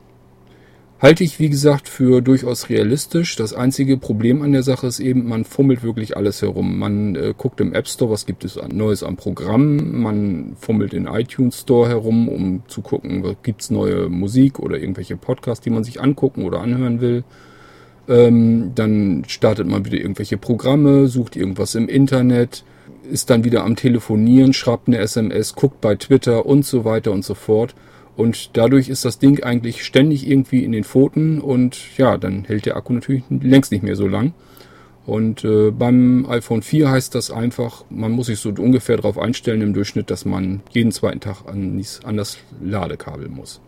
Halte 0.99 1.25
ich, 1.25 1.39
wie 1.39 1.49
gesagt, 1.49 1.89
für 1.89 2.21
durchaus 2.21 2.69
realistisch. 2.69 3.37
Das 3.37 3.55
einzige 3.55 3.97
Problem 3.97 4.43
an 4.43 4.53
der 4.53 4.63
Sache 4.63 4.87
ist 4.87 5.01
eben, 5.01 5.27
man 5.29 5.45
fummelt 5.45 5.83
wirklich 5.83 6.17
alles 6.17 6.41
herum. 6.41 6.79
Man 6.79 7.17
äh, 7.17 7.35
guckt 7.37 7.61
im 7.61 7.75
App 7.75 7.89
Store, 7.89 8.11
was 8.11 8.25
gibt 8.25 8.45
es 8.45 8.57
an, 8.57 8.71
Neues 8.75 9.03
am 9.03 9.17
Programm. 9.17 10.01
Man 10.01 10.57
fummelt 10.59 10.95
in 10.95 11.07
iTunes 11.07 11.61
Store 11.61 11.89
herum, 11.89 12.29
um 12.29 12.63
zu 12.67 12.81
gucken, 12.81 13.37
gibt 13.43 13.63
es 13.63 13.71
neue 13.71 14.09
Musik 14.09 14.59
oder 14.59 14.79
irgendwelche 14.79 15.17
Podcasts, 15.17 15.63
die 15.63 15.71
man 15.71 15.85
sich 15.85 16.01
angucken 16.01 16.45
oder 16.45 16.61
anhören 16.61 17.01
will. 17.03 17.25
Ähm, 18.11 18.73
dann 18.75 19.25
startet 19.29 19.69
man 19.69 19.85
wieder 19.85 19.99
irgendwelche 19.99 20.37
Programme, 20.37 21.07
sucht 21.07 21.37
irgendwas 21.37 21.77
im 21.77 21.89
Internet, 21.89 22.65
ist 23.09 23.31
dann 23.31 23.45
wieder 23.45 23.65
am 23.65 23.77
Telefonieren, 23.77 24.53
schreibt 24.53 24.89
eine 24.89 24.99
SMS, 24.99 25.55
guckt 25.55 25.81
bei 25.81 25.95
Twitter 25.95 26.45
und 26.45 26.67
so 26.67 26.85
weiter 26.85 27.13
und 27.13 27.25
so 27.25 27.35
fort. 27.35 27.75
Und 28.17 28.57
dadurch 28.57 28.89
ist 28.89 29.05
das 29.05 29.21
Ding 29.21 29.43
eigentlich 29.45 29.85
ständig 29.85 30.29
irgendwie 30.29 30.65
in 30.65 30.73
den 30.73 30.85
Pfoten 30.85 31.41
und 31.41 31.97
ja, 31.97 32.19
dann 32.19 32.45
hält 32.45 32.67
der 32.67 32.77
Akku 32.77 32.93
natürlich 32.93 33.23
längst 33.31 33.71
nicht 33.71 33.85
mehr 33.85 33.97
so 33.97 34.09
lang. 34.09 34.35
Und 35.07 35.45
äh, 35.45 35.71
beim 35.71 36.27
iPhone 36.29 36.63
4 36.63 36.91
heißt 36.91 37.15
das 37.15 37.31
einfach, 37.31 37.85
man 37.91 38.13
muss 38.13 38.27
sich 38.27 38.41
so 38.41 38.51
ungefähr 38.51 38.97
darauf 38.97 39.19
einstellen 39.19 39.63
im 39.63 39.73
Durchschnitt, 39.73 40.11
dass 40.11 40.25
man 40.25 40.63
jeden 40.71 40.93
zweiten 40.93 41.21
Tag 41.21 41.47
an, 41.47 41.83
an 42.05 42.17
das 42.17 42.39
Ladekabel 42.61 43.29
muss. 43.29 43.61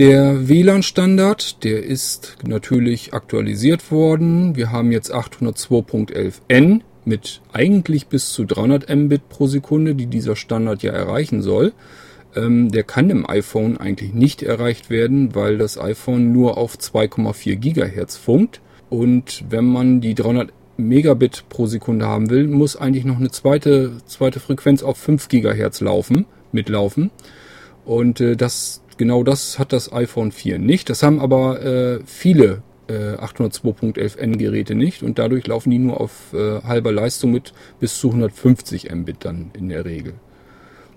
Der 0.00 0.48
WLAN-Standard, 0.48 1.62
der 1.62 1.84
ist 1.84 2.38
natürlich 2.42 3.12
aktualisiert 3.12 3.90
worden. 3.90 4.56
Wir 4.56 4.72
haben 4.72 4.92
jetzt 4.92 5.14
802.11n 5.14 6.80
mit 7.04 7.42
eigentlich 7.52 8.06
bis 8.06 8.32
zu 8.32 8.46
300 8.46 8.88
Mbit 8.88 9.28
pro 9.28 9.46
Sekunde, 9.46 9.94
die 9.94 10.06
dieser 10.06 10.36
Standard 10.36 10.82
ja 10.82 10.92
erreichen 10.92 11.42
soll. 11.42 11.74
Ähm, 12.34 12.70
der 12.70 12.82
kann 12.82 13.10
im 13.10 13.28
iPhone 13.28 13.76
eigentlich 13.76 14.14
nicht 14.14 14.42
erreicht 14.42 14.88
werden, 14.88 15.34
weil 15.34 15.58
das 15.58 15.78
iPhone 15.78 16.32
nur 16.32 16.56
auf 16.56 16.78
2,4 16.78 17.56
Gigahertz 17.56 18.16
funkt. 18.16 18.62
Und 18.88 19.44
wenn 19.50 19.66
man 19.66 20.00
die 20.00 20.14
300 20.14 20.50
Megabit 20.78 21.44
pro 21.50 21.66
Sekunde 21.66 22.06
haben 22.06 22.30
will, 22.30 22.48
muss 22.48 22.74
eigentlich 22.74 23.04
noch 23.04 23.18
eine 23.18 23.32
zweite, 23.32 23.98
zweite 24.06 24.40
Frequenz 24.40 24.82
auf 24.82 24.96
5 24.96 25.28
Gigahertz 25.28 25.82
laufen, 25.82 26.24
mitlaufen. 26.52 27.10
Und 27.84 28.20
äh, 28.22 28.34
das, 28.34 28.82
genau 29.00 29.24
das 29.24 29.58
hat 29.58 29.72
das 29.72 29.90
iPhone 29.94 30.30
4 30.30 30.58
nicht. 30.58 30.90
Das 30.90 31.02
haben 31.02 31.20
aber 31.20 31.64
äh, 31.64 32.00
viele 32.04 32.62
äh, 32.86 33.14
802.11n 33.14 34.36
Geräte 34.36 34.74
nicht 34.74 35.02
und 35.02 35.18
dadurch 35.18 35.46
laufen 35.46 35.70
die 35.70 35.78
nur 35.78 35.98
auf 35.98 36.34
äh, 36.34 36.60
halber 36.60 36.92
Leistung 36.92 37.32
mit 37.32 37.54
bis 37.80 37.98
zu 37.98 38.08
150 38.08 38.94
Mbit 38.94 39.24
dann 39.24 39.52
in 39.54 39.70
der 39.70 39.86
Regel. 39.86 40.12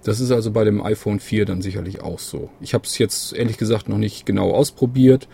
Das 0.03 0.19
ist 0.19 0.31
also 0.31 0.51
bei 0.51 0.65
dem 0.65 0.83
iPhone 0.83 1.21
4 1.21 1.45
dann 1.45 1.61
sicherlich 1.61 2.01
auch 2.01 2.19
so. 2.19 2.49
Ich 2.59 2.73
habe 2.73 2.83
es 2.83 2.97
jetzt 2.97 3.33
ehrlich 3.33 3.57
gesagt 3.57 3.87
noch 3.87 3.97
nicht 3.97 4.25
genau 4.25 4.51
ausprobiert, 4.51 5.29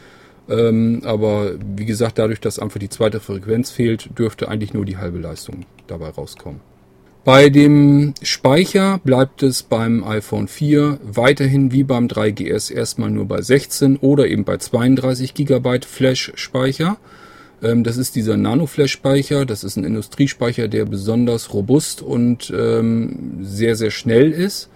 ähm, 0.47 1.01
aber 1.05 1.53
wie 1.75 1.85
gesagt, 1.85 2.19
dadurch, 2.19 2.39
dass 2.39 2.59
einfach 2.59 2.79
die 2.79 2.89
zweite 2.89 3.19
Frequenz 3.19 3.71
fehlt, 3.71 4.11
dürfte 4.15 4.47
eigentlich 4.47 4.75
nur 4.75 4.85
die 4.85 4.97
halbe 4.97 5.17
Leistung 5.17 5.65
dabei 5.87 6.09
rauskommen. 6.09 6.61
Bei 7.25 7.49
dem 7.49 8.13
Speicher 8.21 8.99
bleibt 9.03 9.43
es 9.43 9.61
beim 9.61 10.03
iPhone 10.03 10.47
4 10.47 10.99
weiterhin 11.03 11.71
wie 11.71 11.83
beim 11.83 12.07
3GS 12.07 12.73
erstmal 12.73 13.11
nur 13.11 13.25
bei 13.25 13.41
16 13.41 13.97
oder 13.97 14.27
eben 14.27 14.45
bei 14.45 14.57
32 14.57 15.33
GB 15.33 15.81
Flash-Speicher. 15.85 16.97
Ähm, 17.61 17.83
das 17.83 17.97
ist 17.97 18.15
dieser 18.15 18.37
Nano-Flash-Speicher. 18.37 19.45
Das 19.45 19.65
ist 19.65 19.75
ein 19.75 19.83
Industriespeicher, 19.83 20.69
der 20.69 20.85
besonders 20.85 21.53
robust 21.53 22.01
und 22.01 22.53
ähm, 22.57 23.39
sehr, 23.41 23.75
sehr 23.75 23.91
schnell 23.91 24.31
ist. 24.31 24.69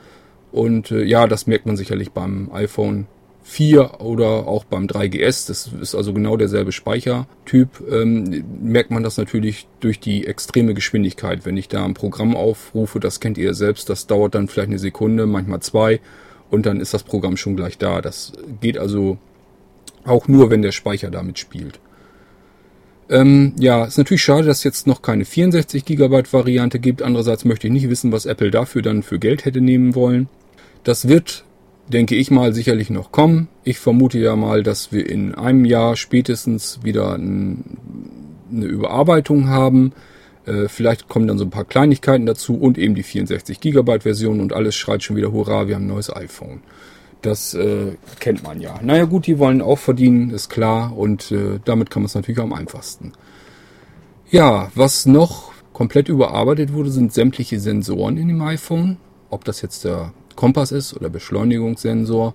Und 0.51 0.91
äh, 0.91 1.03
ja, 1.03 1.27
das 1.27 1.47
merkt 1.47 1.65
man 1.65 1.77
sicherlich 1.77 2.11
beim 2.11 2.51
iPhone 2.53 3.07
4 3.43 3.99
oder 4.01 4.47
auch 4.47 4.63
beim 4.63 4.87
3GS, 4.87 5.47
das 5.47 5.69
ist 5.81 5.95
also 5.95 6.13
genau 6.13 6.37
derselbe 6.37 6.71
Speichertyp, 6.71 7.69
ähm, 7.91 8.43
merkt 8.61 8.89
man 8.89 9.03
das 9.03 9.17
natürlich 9.17 9.67
durch 9.81 9.99
die 9.99 10.25
extreme 10.25 10.73
Geschwindigkeit. 10.73 11.45
Wenn 11.45 11.57
ich 11.57 11.67
da 11.67 11.83
ein 11.83 11.93
Programm 11.93 12.35
aufrufe, 12.35 12.99
das 12.99 13.19
kennt 13.19 13.37
ihr 13.37 13.53
selbst, 13.53 13.89
das 13.89 14.07
dauert 14.07 14.35
dann 14.35 14.47
vielleicht 14.47 14.69
eine 14.69 14.79
Sekunde, 14.79 15.25
manchmal 15.25 15.59
zwei 15.59 15.99
und 16.49 16.65
dann 16.65 16.79
ist 16.79 16.93
das 16.93 17.03
Programm 17.03 17.35
schon 17.35 17.57
gleich 17.57 17.77
da. 17.77 18.01
Das 18.01 18.31
geht 18.61 18.77
also 18.77 19.17
auch 20.05 20.27
nur, 20.27 20.49
wenn 20.49 20.61
der 20.61 20.71
Speicher 20.71 21.11
damit 21.11 21.37
spielt. 21.37 21.79
Ähm, 23.09 23.53
ja, 23.59 23.83
ist 23.83 23.97
natürlich 23.97 24.23
schade, 24.23 24.47
dass 24.47 24.59
es 24.59 24.63
jetzt 24.63 24.87
noch 24.87 25.01
keine 25.01 25.25
64 25.25 25.83
GB 25.83 26.23
Variante 26.31 26.79
gibt. 26.79 27.01
Andererseits 27.01 27.43
möchte 27.43 27.67
ich 27.67 27.73
nicht 27.73 27.89
wissen, 27.89 28.11
was 28.11 28.25
Apple 28.25 28.51
dafür 28.51 28.81
dann 28.81 29.03
für 29.03 29.19
Geld 29.19 29.43
hätte 29.43 29.59
nehmen 29.59 29.95
wollen. 29.95 30.29
Das 30.83 31.07
wird 31.07 31.43
denke 31.87 32.15
ich 32.15 32.31
mal, 32.31 32.53
sicherlich 32.53 32.89
noch 32.89 33.11
kommen. 33.11 33.47
Ich 33.63 33.79
vermute 33.79 34.19
ja 34.19 34.35
mal, 34.35 34.63
dass 34.63 34.91
wir 34.91 35.09
in 35.09 35.35
einem 35.35 35.65
Jahr 35.65 35.95
spätestens 35.95 36.79
wieder 36.83 37.15
ein, 37.15 37.77
eine 38.51 38.65
Überarbeitung 38.65 39.49
haben. 39.49 39.93
Äh, 40.45 40.67
vielleicht 40.67 41.07
kommen 41.07 41.27
dann 41.27 41.37
so 41.37 41.45
ein 41.45 41.49
paar 41.49 41.65
Kleinigkeiten 41.65 42.25
dazu 42.25 42.55
und 42.55 42.77
eben 42.77 42.95
die 42.95 43.03
64 43.03 43.59
Gigabyte 43.59 44.03
Version 44.03 44.39
und 44.39 44.53
alles 44.53 44.75
schreit 44.75 45.03
schon 45.03 45.15
wieder 45.15 45.31
Hurra, 45.31 45.67
wir 45.67 45.75
haben 45.75 45.85
ein 45.85 45.87
neues 45.87 46.13
iPhone. 46.13 46.61
Das 47.21 47.53
äh, 47.53 47.95
kennt 48.19 48.43
man 48.43 48.59
ja. 48.59 48.79
Naja 48.81 49.05
gut, 49.05 49.27
die 49.27 49.39
wollen 49.39 49.61
auch 49.61 49.79
verdienen, 49.79 50.29
ist 50.31 50.49
klar 50.49 50.95
und 50.95 51.31
äh, 51.31 51.59
damit 51.63 51.89
kann 51.89 52.01
man 52.01 52.07
es 52.07 52.15
natürlich 52.15 52.39
am 52.39 52.51
einfachsten. 52.51 53.13
Ja, 54.29 54.71
was 54.75 55.05
noch 55.05 55.53
komplett 55.71 56.09
überarbeitet 56.09 56.73
wurde, 56.73 56.91
sind 56.91 57.13
sämtliche 57.13 57.59
Sensoren 57.59 58.17
in 58.17 58.27
dem 58.27 58.41
iPhone. 58.41 58.97
Ob 59.29 59.45
das 59.45 59.61
jetzt 59.61 59.85
der 59.85 60.13
Kompass 60.35 60.71
ist 60.71 60.93
oder 60.95 61.09
Beschleunigungssensor. 61.09 62.33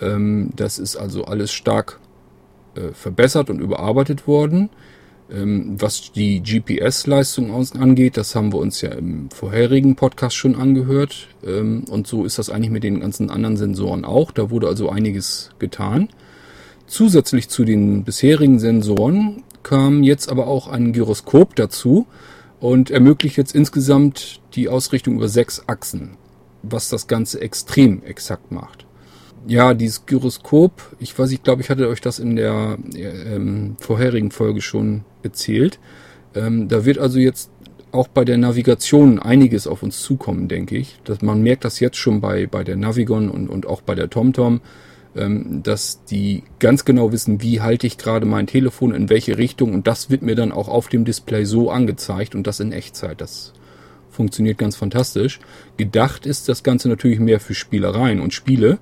Ähm, 0.00 0.50
das 0.56 0.78
ist 0.78 0.96
also 0.96 1.24
alles 1.24 1.52
stark 1.52 1.98
äh, 2.74 2.92
verbessert 2.92 3.50
und 3.50 3.60
überarbeitet 3.60 4.26
worden. 4.26 4.70
Ähm, 5.30 5.76
was 5.78 6.12
die 6.12 6.42
GPS-Leistung 6.42 7.52
angeht, 7.78 8.16
das 8.16 8.34
haben 8.34 8.52
wir 8.52 8.58
uns 8.58 8.80
ja 8.80 8.90
im 8.90 9.30
vorherigen 9.30 9.96
Podcast 9.96 10.36
schon 10.36 10.56
angehört. 10.56 11.28
Ähm, 11.44 11.84
und 11.88 12.06
so 12.06 12.24
ist 12.24 12.38
das 12.38 12.50
eigentlich 12.50 12.70
mit 12.70 12.84
den 12.84 13.00
ganzen 13.00 13.30
anderen 13.30 13.56
Sensoren 13.56 14.04
auch. 14.04 14.30
Da 14.30 14.50
wurde 14.50 14.68
also 14.68 14.90
einiges 14.90 15.50
getan. 15.58 16.08
Zusätzlich 16.86 17.48
zu 17.48 17.64
den 17.64 18.04
bisherigen 18.04 18.58
Sensoren 18.58 19.42
kam 19.62 20.02
jetzt 20.02 20.30
aber 20.30 20.48
auch 20.48 20.68
ein 20.68 20.92
Gyroskop 20.92 21.54
dazu 21.54 22.06
und 22.60 22.90
ermöglicht 22.90 23.36
jetzt 23.36 23.54
insgesamt 23.54 24.40
die 24.54 24.68
Ausrichtung 24.68 25.16
über 25.16 25.28
sechs 25.28 25.62
Achsen 25.68 26.16
was 26.62 26.88
das 26.88 27.06
Ganze 27.06 27.40
extrem 27.40 28.02
exakt 28.04 28.52
macht. 28.52 28.86
Ja, 29.46 29.74
dieses 29.74 30.06
Gyroskop, 30.06 30.94
ich 31.00 31.18
weiß, 31.18 31.32
ich 31.32 31.42
glaube, 31.42 31.62
ich 31.62 31.70
hatte 31.70 31.88
euch 31.88 32.00
das 32.00 32.20
in 32.20 32.36
der 32.36 32.78
ähm, 32.94 33.76
vorherigen 33.80 34.30
Folge 34.30 34.60
schon 34.60 35.04
erzählt. 35.22 35.80
Ähm, 36.34 36.68
da 36.68 36.84
wird 36.84 36.98
also 36.98 37.18
jetzt 37.18 37.50
auch 37.90 38.08
bei 38.08 38.24
der 38.24 38.38
Navigation 38.38 39.18
einiges 39.18 39.66
auf 39.66 39.82
uns 39.82 40.00
zukommen, 40.00 40.48
denke 40.48 40.76
ich. 40.76 41.00
Dass 41.04 41.22
man 41.22 41.42
merkt 41.42 41.64
das 41.64 41.80
jetzt 41.80 41.96
schon 41.96 42.20
bei, 42.20 42.46
bei 42.46 42.64
der 42.64 42.76
Navigon 42.76 43.28
und, 43.28 43.48
und 43.48 43.66
auch 43.66 43.82
bei 43.82 43.94
der 43.94 44.08
TomTom, 44.08 44.60
ähm, 45.14 45.62
dass 45.62 46.04
die 46.04 46.44
ganz 46.58 46.84
genau 46.84 47.12
wissen, 47.12 47.42
wie 47.42 47.60
halte 47.60 47.86
ich 47.86 47.98
gerade 47.98 48.26
mein 48.26 48.46
Telefon, 48.46 48.94
in 48.94 49.10
welche 49.10 49.38
Richtung 49.38 49.74
und 49.74 49.86
das 49.86 50.08
wird 50.08 50.22
mir 50.22 50.36
dann 50.36 50.52
auch 50.52 50.68
auf 50.68 50.88
dem 50.88 51.04
Display 51.04 51.44
so 51.44 51.70
angezeigt 51.70 52.34
und 52.34 52.46
das 52.46 52.60
in 52.60 52.72
Echtzeit. 52.72 53.20
Das 53.20 53.52
funktioniert 54.12 54.58
ganz 54.58 54.76
fantastisch. 54.76 55.40
Gedacht 55.76 56.26
ist 56.26 56.48
das 56.48 56.62
Ganze 56.62 56.88
natürlich 56.88 57.18
mehr 57.18 57.40
für 57.40 57.54
Spielereien 57.54 58.20
und 58.20 58.32
Spiele. 58.32 58.78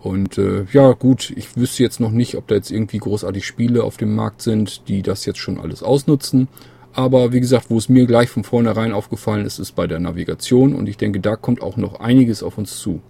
Und 0.00 0.36
äh, 0.36 0.66
ja, 0.72 0.92
gut, 0.92 1.32
ich 1.34 1.56
wüsste 1.56 1.82
jetzt 1.82 2.00
noch 2.00 2.10
nicht, 2.10 2.34
ob 2.36 2.46
da 2.48 2.56
jetzt 2.56 2.70
irgendwie 2.70 2.98
großartig 2.98 3.46
Spiele 3.46 3.84
auf 3.84 3.96
dem 3.96 4.14
Markt 4.14 4.42
sind, 4.42 4.88
die 4.88 5.02
das 5.02 5.24
jetzt 5.24 5.38
schon 5.38 5.58
alles 5.58 5.82
ausnutzen. 5.82 6.48
Aber 6.92 7.32
wie 7.32 7.40
gesagt, 7.40 7.70
wo 7.70 7.78
es 7.78 7.88
mir 7.88 8.06
gleich 8.06 8.28
von 8.28 8.44
vornherein 8.44 8.92
aufgefallen 8.92 9.46
ist, 9.46 9.58
ist 9.58 9.72
bei 9.72 9.86
der 9.86 9.98
Navigation 9.98 10.74
und 10.74 10.88
ich 10.88 10.96
denke, 10.96 11.20
da 11.20 11.36
kommt 11.36 11.62
auch 11.62 11.76
noch 11.76 12.00
einiges 12.00 12.42
auf 12.42 12.58
uns 12.58 12.78
zu. 12.78 13.00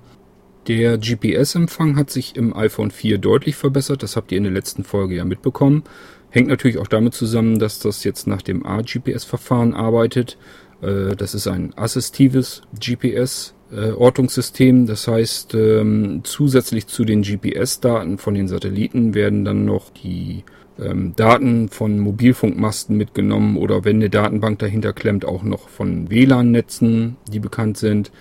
Der 0.68 0.96
GPS-Empfang 0.96 1.96
hat 1.96 2.08
sich 2.08 2.36
im 2.36 2.56
iPhone 2.56 2.90
4 2.90 3.18
deutlich 3.18 3.56
verbessert, 3.56 4.02
das 4.02 4.16
habt 4.16 4.32
ihr 4.32 4.38
in 4.38 4.44
der 4.44 4.52
letzten 4.52 4.84
Folge 4.84 5.16
ja 5.16 5.24
mitbekommen. 5.26 5.84
Hängt 6.30 6.48
natürlich 6.48 6.78
auch 6.78 6.88
damit 6.88 7.14
zusammen, 7.14 7.58
dass 7.58 7.78
das 7.78 8.02
jetzt 8.02 8.26
nach 8.26 8.40
dem 8.40 8.64
A-GPS-Verfahren 8.64 9.74
arbeitet. 9.74 10.38
Äh, 10.84 11.16
das 11.16 11.34
ist 11.34 11.46
ein 11.46 11.72
assistives 11.76 12.62
GPS-Ortungssystem. 12.78 14.86
Das 14.86 15.08
heißt, 15.08 15.54
ähm, 15.54 16.20
zusätzlich 16.24 16.86
zu 16.86 17.04
den 17.04 17.22
GPS-Daten 17.22 18.18
von 18.18 18.34
den 18.34 18.48
Satelliten 18.48 19.14
werden 19.14 19.44
dann 19.44 19.64
noch 19.64 19.90
die 19.90 20.44
ähm, 20.78 21.14
Daten 21.16 21.68
von 21.68 21.98
Mobilfunkmasten 21.98 22.96
mitgenommen 22.96 23.56
oder 23.56 23.84
wenn 23.84 23.96
eine 23.96 24.10
Datenbank 24.10 24.58
dahinter 24.58 24.92
klemmt, 24.92 25.24
auch 25.24 25.42
noch 25.42 25.68
von 25.68 26.10
WLAN-Netzen, 26.10 27.16
die 27.32 27.40
bekannt 27.40 27.78
sind. 27.78 28.12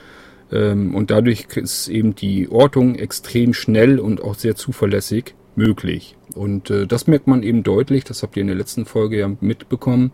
Ähm, 0.51 0.95
und 0.95 1.11
dadurch 1.11 1.47
ist 1.55 1.87
eben 1.87 2.15
die 2.15 2.49
Ortung 2.49 2.95
extrem 2.95 3.53
schnell 3.53 3.99
und 3.99 4.21
auch 4.21 4.35
sehr 4.35 4.55
zuverlässig. 4.55 5.35
möglich. 5.55 6.17
Und 6.33 6.71
äh, 6.71 6.87
das 6.87 7.05
merkt 7.05 7.27
man 7.27 7.43
eben 7.43 7.61
deutlich, 7.61 8.03
das 8.03 8.23
habt 8.23 8.35
ihr 8.37 8.41
in 8.41 8.47
der 8.47 8.55
letzten 8.55 8.85
Folge 8.85 9.19
ja 9.19 9.29
mitbekommen. 9.39 10.11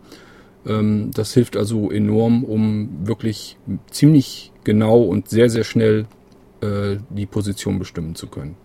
Ähm, 0.66 1.10
das 1.14 1.34
hilft 1.34 1.56
also 1.56 1.90
enorm, 1.90 2.44
um 2.44 3.06
wirklich 3.06 3.56
ziemlich 3.90 4.52
genau 4.64 5.02
und 5.02 5.28
sehr, 5.28 5.48
sehr 5.50 5.64
schnell 5.64 6.06
äh, 6.60 6.96
die 7.10 7.26
Position 7.26 7.78
bestimmen 7.78 8.14
zu 8.14 8.26
können. 8.26 8.56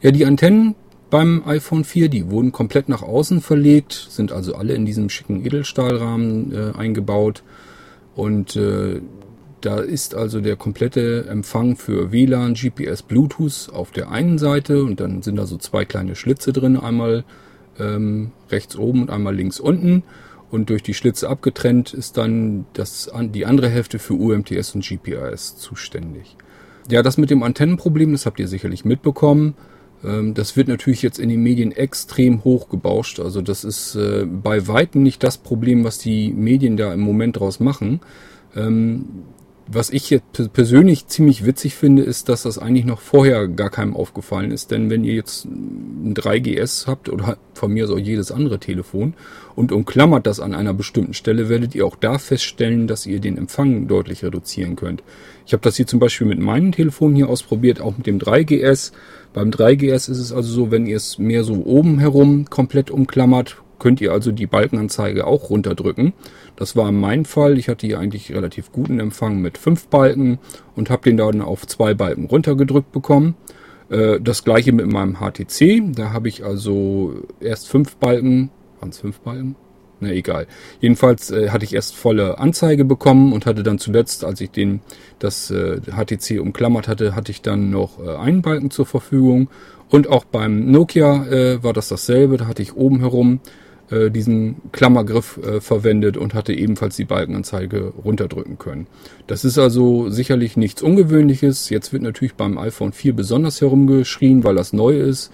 Ja, 0.00 0.10
die 0.10 0.26
Antennen 0.26 0.74
beim 1.10 1.42
iPhone 1.46 1.84
4, 1.84 2.08
die 2.08 2.30
wurden 2.30 2.50
komplett 2.50 2.88
nach 2.88 3.02
außen 3.02 3.40
verlegt, 3.40 3.92
sind 3.92 4.32
also 4.32 4.54
alle 4.54 4.74
in 4.74 4.84
diesem 4.84 5.08
schicken 5.08 5.44
Edelstahlrahmen 5.44 6.52
äh, 6.52 6.76
eingebaut. 6.76 7.42
Und 8.16 8.56
äh, 8.56 9.00
da 9.60 9.78
ist 9.78 10.14
also 10.14 10.40
der 10.40 10.56
komplette 10.56 11.26
Empfang 11.26 11.76
für 11.76 12.12
WLAN, 12.12 12.54
GPS, 12.54 13.02
Bluetooth 13.02 13.70
auf 13.72 13.92
der 13.92 14.10
einen 14.10 14.38
Seite 14.38 14.82
und 14.82 15.00
dann 15.00 15.22
sind 15.22 15.36
da 15.36 15.46
so 15.46 15.56
zwei 15.56 15.84
kleine 15.84 16.16
Schlitze 16.16 16.52
drin, 16.52 16.76
einmal 16.76 17.24
ähm, 17.78 18.32
rechts 18.50 18.76
oben 18.76 19.02
und 19.02 19.10
einmal 19.10 19.34
links 19.34 19.60
unten. 19.60 20.02
Und 20.54 20.70
durch 20.70 20.84
die 20.84 20.94
Schlitze 20.94 21.28
abgetrennt 21.28 21.92
ist 21.92 22.16
dann 22.16 22.64
das, 22.74 23.10
die 23.20 23.44
andere 23.44 23.68
Hälfte 23.68 23.98
für 23.98 24.14
UMTS 24.14 24.76
und 24.76 24.84
GPRS 24.84 25.56
zuständig. 25.56 26.36
Ja, 26.88 27.02
das 27.02 27.18
mit 27.18 27.30
dem 27.30 27.42
Antennenproblem, 27.42 28.12
das 28.12 28.24
habt 28.24 28.38
ihr 28.38 28.46
sicherlich 28.46 28.84
mitbekommen. 28.84 29.54
Ähm, 30.04 30.32
das 30.32 30.56
wird 30.56 30.68
natürlich 30.68 31.02
jetzt 31.02 31.18
in 31.18 31.28
den 31.28 31.42
Medien 31.42 31.72
extrem 31.72 32.44
hochgebauscht. 32.44 33.18
Also 33.18 33.42
das 33.42 33.64
ist 33.64 33.96
äh, 33.96 34.26
bei 34.26 34.68
weitem 34.68 35.02
nicht 35.02 35.24
das 35.24 35.38
Problem, 35.38 35.82
was 35.82 35.98
die 35.98 36.32
Medien 36.32 36.76
da 36.76 36.94
im 36.94 37.00
Moment 37.00 37.40
draus 37.40 37.58
machen. 37.58 37.98
Ähm, 38.54 39.06
was 39.66 39.90
ich 39.90 40.10
jetzt 40.10 40.52
persönlich 40.52 41.06
ziemlich 41.06 41.46
witzig 41.46 41.74
finde, 41.74 42.02
ist, 42.02 42.28
dass 42.28 42.42
das 42.42 42.58
eigentlich 42.58 42.84
noch 42.84 43.00
vorher 43.00 43.48
gar 43.48 43.70
keinem 43.70 43.96
aufgefallen 43.96 44.50
ist. 44.50 44.70
Denn 44.70 44.90
wenn 44.90 45.04
ihr 45.04 45.14
jetzt 45.14 45.46
ein 45.46 46.14
3GS 46.14 46.86
habt 46.86 47.08
oder 47.08 47.38
von 47.54 47.72
mir 47.72 47.86
so 47.86 47.96
jedes 47.96 48.30
andere 48.30 48.58
Telefon 48.58 49.14
und 49.56 49.72
umklammert 49.72 50.26
das 50.26 50.40
an 50.40 50.54
einer 50.54 50.74
bestimmten 50.74 51.14
Stelle, 51.14 51.48
werdet 51.48 51.74
ihr 51.74 51.86
auch 51.86 51.96
da 51.96 52.18
feststellen, 52.18 52.86
dass 52.86 53.06
ihr 53.06 53.20
den 53.20 53.38
Empfang 53.38 53.86
deutlich 53.86 54.24
reduzieren 54.24 54.76
könnt. 54.76 55.02
Ich 55.46 55.52
habe 55.52 55.62
das 55.62 55.76
hier 55.76 55.86
zum 55.86 56.00
Beispiel 56.00 56.26
mit 56.26 56.40
meinem 56.40 56.72
Telefon 56.72 57.14
hier 57.14 57.28
ausprobiert, 57.28 57.80
auch 57.80 57.96
mit 57.96 58.06
dem 58.06 58.18
3GS. 58.18 58.92
Beim 59.32 59.50
3GS 59.50 60.10
ist 60.10 60.18
es 60.18 60.32
also 60.32 60.52
so, 60.52 60.70
wenn 60.70 60.86
ihr 60.86 60.96
es 60.96 61.18
mehr 61.18 61.44
so 61.44 61.54
oben 61.64 61.98
herum 61.98 62.46
komplett 62.50 62.90
umklammert, 62.90 63.58
könnt 63.78 64.00
ihr 64.00 64.12
also 64.12 64.32
die 64.32 64.46
Balkenanzeige 64.46 65.26
auch 65.26 65.50
runterdrücken. 65.50 66.14
Das 66.56 66.76
war 66.76 66.88
in 66.88 66.98
meinem 66.98 67.24
Fall. 67.24 67.58
Ich 67.58 67.68
hatte 67.68 67.86
hier 67.86 67.98
eigentlich 67.98 68.32
relativ 68.32 68.72
guten 68.72 69.00
Empfang 69.00 69.40
mit 69.40 69.58
fünf 69.58 69.88
Balken 69.88 70.38
und 70.74 70.90
habe 70.90 71.02
den 71.02 71.16
dann 71.16 71.42
auf 71.42 71.66
zwei 71.66 71.94
Balken 71.94 72.26
runtergedrückt 72.26 72.92
bekommen. 72.92 73.34
Äh, 73.90 74.20
das 74.20 74.44
gleiche 74.44 74.72
mit 74.72 74.86
meinem 74.86 75.18
HTC. 75.18 75.94
Da 75.94 76.12
habe 76.12 76.28
ich 76.28 76.44
also 76.44 77.14
erst 77.40 77.68
fünf 77.68 77.96
Balken. 77.96 78.50
Waren 78.84 78.90
es 78.90 78.98
fünf 78.98 79.20
Balken? 79.20 79.56
Na 80.00 80.10
egal. 80.10 80.46
Jedenfalls 80.78 81.30
äh, 81.30 81.48
hatte 81.48 81.64
ich 81.64 81.74
erst 81.74 81.96
volle 81.96 82.36
Anzeige 82.36 82.84
bekommen 82.84 83.32
und 83.32 83.46
hatte 83.46 83.62
dann 83.62 83.78
zuletzt, 83.78 84.26
als 84.26 84.42
ich 84.42 84.50
den 84.50 84.80
das 85.18 85.50
äh, 85.50 85.80
HTC 85.80 86.38
umklammert 86.38 86.86
hatte, 86.86 87.14
hatte 87.14 87.32
ich 87.32 87.40
dann 87.40 87.70
noch 87.70 87.98
äh, 87.98 88.14
einen 88.14 88.42
Balken 88.42 88.70
zur 88.70 88.84
Verfügung. 88.84 89.48
Und 89.88 90.10
auch 90.10 90.26
beim 90.26 90.70
Nokia 90.70 91.24
äh, 91.28 91.62
war 91.62 91.72
das 91.72 91.88
dasselbe. 91.88 92.36
Da 92.36 92.46
hatte 92.46 92.60
ich 92.60 92.76
oben 92.76 93.00
herum 93.00 93.40
äh, 93.90 94.10
diesen 94.10 94.56
Klammergriff 94.72 95.38
äh, 95.38 95.62
verwendet 95.62 96.18
und 96.18 96.34
hatte 96.34 96.52
ebenfalls 96.52 96.96
die 96.96 97.06
Balkenanzeige 97.06 97.94
runterdrücken 98.04 98.58
können. 98.58 98.86
Das 99.26 99.46
ist 99.46 99.56
also 99.56 100.10
sicherlich 100.10 100.58
nichts 100.58 100.82
Ungewöhnliches. 100.82 101.70
Jetzt 101.70 101.94
wird 101.94 102.02
natürlich 102.02 102.34
beim 102.34 102.58
iPhone 102.58 102.92
4 102.92 103.16
besonders 103.16 103.62
herumgeschrien, 103.62 104.44
weil 104.44 104.56
das 104.56 104.74
neu 104.74 104.98
ist. 104.98 105.32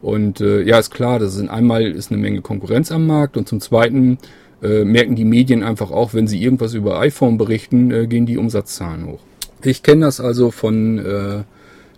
Und 0.00 0.40
äh, 0.40 0.62
ja, 0.62 0.78
ist 0.78 0.90
klar, 0.90 1.18
das 1.18 1.34
sind 1.34 1.50
einmal 1.50 1.82
ist 1.82 2.10
eine 2.10 2.20
Menge 2.20 2.40
Konkurrenz 2.40 2.92
am 2.92 3.06
Markt 3.06 3.36
und 3.36 3.48
zum 3.48 3.60
Zweiten 3.60 4.18
äh, 4.62 4.84
merken 4.84 5.16
die 5.16 5.24
Medien 5.24 5.62
einfach 5.62 5.90
auch, 5.90 6.14
wenn 6.14 6.28
sie 6.28 6.42
irgendwas 6.42 6.74
über 6.74 7.00
iPhone 7.00 7.38
berichten, 7.38 7.90
äh, 7.90 8.06
gehen 8.06 8.26
die 8.26 8.38
Umsatzzahlen 8.38 9.06
hoch. 9.06 9.20
Ich 9.62 9.82
kenne 9.82 10.06
das 10.06 10.20
also 10.20 10.50
von 10.50 10.98
äh, 10.98 11.42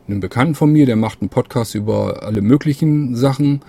einem 0.09 0.21
Bekannten 0.21 0.55
von 0.55 0.73
mir, 0.73 0.87
der 0.87 0.97
macht 0.97 1.21
einen 1.21 1.29
Podcast 1.29 1.75
über 1.75 2.23
alle 2.23 2.41
möglichen 2.41 3.17
Sachen 3.17 3.61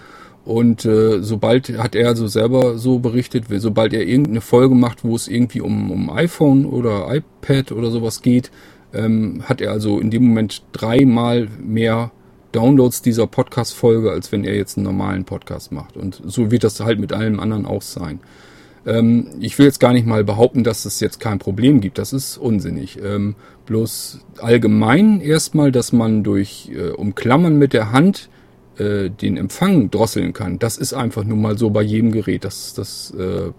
und 0.46 0.86
äh, 0.86 1.22
sobald 1.22 1.78
hat 1.78 1.96
er 1.96 2.16
so 2.16 2.28
selber 2.28 2.78
so 2.78 3.00
berichtet, 3.00 3.46
sobald 3.58 3.94
er 3.94 4.08
irgendeine 4.08 4.42
Folge 4.42 4.76
macht, 4.76 5.04
wo 5.04 5.16
es 5.16 5.28
irgendwie 5.28 5.62
um, 5.62 5.92
um 5.92 6.10
iPhone 6.10 6.66
oder 6.66 7.14
iPad 7.14 7.72
oder 7.74 7.92
sowas 7.92 8.22
geht, 8.22 8.50
ähm, 8.94 9.44
hat 9.44 9.62
er 9.62 9.72
also 9.72 10.00
in 10.00 10.10
dem 10.10 10.24
Moment 10.24 10.64
dreimal 10.72 11.48
mehr 11.62 12.12
Downloads 12.52 13.02
dieser 13.02 13.28
Podcast-Folge, 13.28 14.12
als 14.12 14.32
wenn 14.32 14.44
er 14.44 14.56
jetzt 14.56 14.78
einen 14.78 14.86
normalen 14.86 15.26
Podcast 15.26 15.72
macht. 15.72 15.98
Und 15.98 16.22
so 16.26 16.52
wird 16.52 16.64
das 16.64 16.80
halt 16.80 17.00
mit 17.00 17.14
allem 17.14 17.40
anderen 17.40 17.66
auch 17.66 17.82
sein. 17.82 18.20
Ähm, 18.86 19.28
ich 19.40 19.58
will 19.58 19.66
jetzt 19.66 19.80
gar 19.80 19.94
nicht 19.94 20.08
mal 20.08 20.24
behaupten, 20.24 20.64
dass 20.64 20.86
es 20.86 21.00
jetzt 21.00 21.20
kein 21.20 21.40
Problem 21.40 21.82
gibt. 21.82 21.98
Das 21.98 22.14
ist 22.14 22.38
unsinnig. 22.38 23.00
Ähm, 23.04 23.36
bloß 23.66 24.20
allgemein 24.40 25.22
erstmal, 25.22 25.72
dass 25.72 25.94
man 25.94 26.24
durch 26.24 26.72
äh, 26.74 26.90
Umklammern 26.90 27.58
mit 27.58 27.74
der 27.74 27.92
Hand 27.92 28.30
äh, 28.78 29.10
den 29.10 29.38
Empfang 29.38 29.92
drosseln 29.92 30.34
kann. 30.34 30.60
Das 30.60 30.78
ist 30.78 30.94
einfach 30.94 31.24
nun 31.24 31.42
mal 31.42 31.58
so 31.58 31.70
bei 31.70 31.82
jedem 31.82 32.12
Gerät. 32.12 32.44
Das, 32.44 32.74
das 32.74 33.12
äh, 33.12 33.52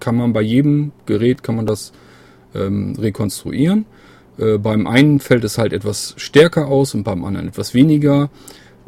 kann 0.00 0.16
man 0.16 0.32
bei 0.32 0.42
jedem 0.42 0.92
Gerät 1.06 1.42
kann 1.42 1.56
man 1.56 1.66
das 1.66 1.92
ähm, 2.54 2.94
rekonstruieren. 2.98 3.86
Äh, 4.38 4.58
beim 4.58 4.86
einen 4.86 5.20
fällt 5.20 5.44
es 5.44 5.58
halt 5.58 5.72
etwas 5.72 6.14
stärker 6.16 6.68
aus 6.68 6.94
und 6.94 7.04
beim 7.04 7.24
anderen 7.24 7.48
etwas 7.48 7.74
weniger. 7.74 8.30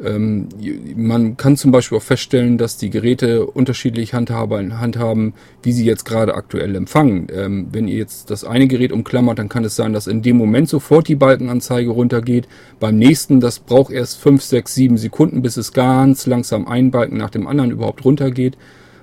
Ähm, 0.03 0.49
man 0.95 1.37
kann 1.37 1.57
zum 1.57 1.71
Beispiel 1.71 1.97
auch 1.97 2.03
feststellen, 2.03 2.57
dass 2.57 2.77
die 2.77 2.89
Geräte 2.89 3.45
unterschiedlich 3.45 4.13
handhaben, 4.13 5.33
wie 5.61 5.71
sie 5.71 5.85
jetzt 5.85 6.05
gerade 6.05 6.33
aktuell 6.33 6.75
empfangen. 6.75 7.27
Ähm, 7.31 7.67
wenn 7.71 7.87
ihr 7.87 7.97
jetzt 7.97 8.31
das 8.31 8.43
eine 8.43 8.67
Gerät 8.67 8.91
umklammert, 8.91 9.37
dann 9.37 9.49
kann 9.49 9.63
es 9.63 9.75
sein, 9.75 9.93
dass 9.93 10.07
in 10.07 10.21
dem 10.23 10.37
Moment 10.37 10.69
sofort 10.69 11.07
die 11.07 11.15
Balkenanzeige 11.15 11.91
runtergeht. 11.91 12.47
Beim 12.79 12.97
nächsten, 12.97 13.39
das 13.41 13.59
braucht 13.59 13.91
erst 13.91 14.19
5, 14.19 14.41
6, 14.41 14.73
7 14.73 14.97
Sekunden, 14.97 15.41
bis 15.41 15.57
es 15.57 15.71
ganz 15.71 16.25
langsam 16.25 16.67
ein 16.67 16.89
Balken 16.89 17.17
nach 17.17 17.29
dem 17.29 17.45
anderen 17.45 17.71
überhaupt 17.71 18.03
runtergeht. 18.03 18.57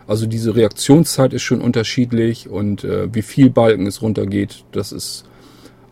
Also 0.09 0.27
diese 0.27 0.57
Reaktionszeit 0.57 1.33
ist 1.35 1.43
schon 1.43 1.61
unterschiedlich 1.61 2.49
und 2.49 2.83
äh, 2.83 3.15
wie 3.15 3.23
viel 3.23 3.51
Balken 3.51 3.87
es 3.87 4.01
runtergeht, 4.01 4.65
das 4.73 4.91
ist 4.91 5.28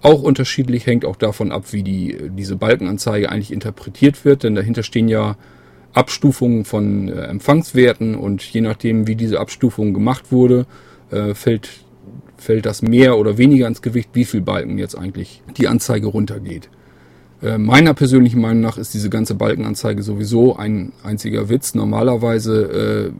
auch 0.07 0.23
unterschiedlich, 0.23 0.87
hängt 0.87 1.05
auch 1.05 1.17
davon 1.17 1.51
ab, 1.51 1.73
wie 1.73 1.83
die, 1.83 2.17
diese 2.31 2.55
Balkenanzeige 2.55 3.29
eigentlich 3.29 3.53
interpretiert 3.53 4.25
wird, 4.25 4.45
denn 4.45 4.55
dahinter 4.55 4.85
stehen 4.85 5.09
ja 5.09 5.37
Abstufungen 5.95 6.65
von 6.65 7.09
äh, 7.09 7.23
Empfangswerten 7.23 8.15
und 8.15 8.43
je 8.43 8.61
nachdem, 8.61 9.09
wie 9.09 9.17
diese 9.17 9.41
Abstufung 9.41 9.95
gemacht 9.95 10.31
wurde, 10.31 10.67
äh, 11.11 11.35
fällt, 11.35 11.71
fällt 12.37 12.67
das 12.67 12.83
mehr 12.83 13.19
oder 13.19 13.37
weniger 13.37 13.67
ins 13.67 13.83
Gewicht, 13.83 14.11
wie 14.13 14.25
viel 14.25 14.43
Balken 14.43 14.79
jetzt 14.79 14.97
eigentlich 14.97 15.43
die 15.57 15.67
Anzeige 15.67 16.07
runtergeht. 16.07 16.69
Äh, 17.43 17.59
meiner 17.59 17.93
persönlichen 17.93 18.41
Meinung 18.41 18.61
nach 18.61 18.79
ist 18.79 18.95
diese 18.95 19.11
ganze 19.11 19.35
Balkenanzeige 19.35 20.05
sowieso 20.05 20.55
ein 20.55 20.93
einziger 21.03 21.49
Witz. 21.49 21.75
Normalerweise 21.75 23.13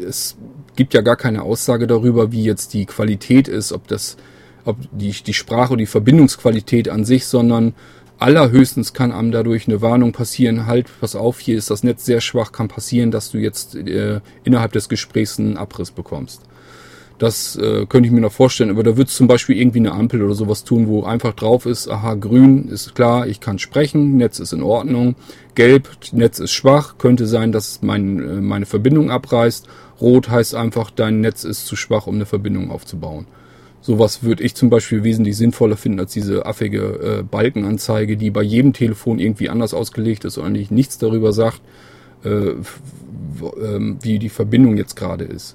äh, 0.00 0.04
es 0.04 0.36
gibt 0.74 0.92
ja 0.92 1.02
gar 1.02 1.16
keine 1.16 1.42
Aussage 1.42 1.86
darüber, 1.86 2.32
wie 2.32 2.42
jetzt 2.42 2.74
die 2.74 2.86
Qualität 2.86 3.46
ist, 3.46 3.72
ob 3.72 3.86
das 3.86 4.16
ob 4.64 4.76
die, 4.92 5.10
die 5.10 5.34
Sprache 5.34 5.72
oder 5.72 5.80
die 5.80 5.86
Verbindungsqualität 5.86 6.88
an 6.88 7.04
sich, 7.04 7.26
sondern 7.26 7.74
allerhöchstens 8.18 8.92
kann 8.92 9.12
einem 9.12 9.32
dadurch 9.32 9.66
eine 9.66 9.82
Warnung 9.82 10.12
passieren, 10.12 10.66
halt, 10.66 10.86
pass 11.00 11.16
auf, 11.16 11.40
hier 11.40 11.58
ist 11.58 11.70
das 11.70 11.82
Netz 11.82 12.04
sehr 12.04 12.20
schwach, 12.20 12.52
kann 12.52 12.68
passieren, 12.68 13.10
dass 13.10 13.30
du 13.30 13.38
jetzt 13.38 13.74
äh, 13.74 14.20
innerhalb 14.44 14.72
des 14.72 14.88
Gesprächs 14.88 15.38
einen 15.38 15.56
Abriss 15.56 15.90
bekommst. 15.90 16.42
Das 17.18 17.56
äh, 17.56 17.86
könnte 17.86 18.06
ich 18.06 18.12
mir 18.12 18.20
noch 18.20 18.32
vorstellen, 18.32 18.70
aber 18.70 18.82
da 18.82 18.96
wird 18.96 19.08
zum 19.08 19.28
Beispiel 19.28 19.56
irgendwie 19.56 19.78
eine 19.78 19.92
Ampel 19.92 20.22
oder 20.22 20.34
sowas 20.34 20.64
tun, 20.64 20.88
wo 20.88 21.04
einfach 21.04 21.34
drauf 21.34 21.66
ist, 21.66 21.88
aha, 21.88 22.14
grün 22.14 22.68
ist 22.68 22.94
klar, 22.94 23.26
ich 23.26 23.40
kann 23.40 23.58
sprechen, 23.58 24.16
Netz 24.16 24.40
ist 24.40 24.52
in 24.52 24.62
Ordnung, 24.62 25.14
gelb, 25.54 25.88
Netz 26.12 26.38
ist 26.38 26.52
schwach, 26.52 26.98
könnte 26.98 27.26
sein, 27.26 27.52
dass 27.52 27.82
mein, 27.82 28.18
äh, 28.18 28.40
meine 28.40 28.66
Verbindung 28.66 29.10
abreißt, 29.10 29.68
rot 30.00 30.30
heißt 30.30 30.54
einfach, 30.54 30.90
dein 30.90 31.20
Netz 31.20 31.44
ist 31.44 31.66
zu 31.66 31.76
schwach, 31.76 32.06
um 32.06 32.16
eine 32.16 32.26
Verbindung 32.26 32.70
aufzubauen. 32.70 33.26
Sowas 33.82 34.22
würde 34.22 34.44
ich 34.44 34.54
zum 34.54 34.70
Beispiel 34.70 35.02
wesentlich 35.02 35.36
sinnvoller 35.36 35.76
finden 35.76 35.98
als 35.98 36.12
diese 36.12 36.46
affige 36.46 37.18
äh, 37.18 37.22
Balkenanzeige, 37.24 38.16
die 38.16 38.30
bei 38.30 38.42
jedem 38.42 38.72
Telefon 38.72 39.18
irgendwie 39.18 39.48
anders 39.50 39.74
ausgelegt 39.74 40.24
ist 40.24 40.38
und 40.38 40.46
eigentlich 40.46 40.70
nichts 40.70 40.98
darüber 40.98 41.32
sagt, 41.32 41.60
äh, 42.24 42.52
ähm, 43.60 43.98
wie 44.00 44.20
die 44.20 44.28
Verbindung 44.28 44.76
jetzt 44.76 44.94
gerade 44.94 45.24
ist. 45.24 45.54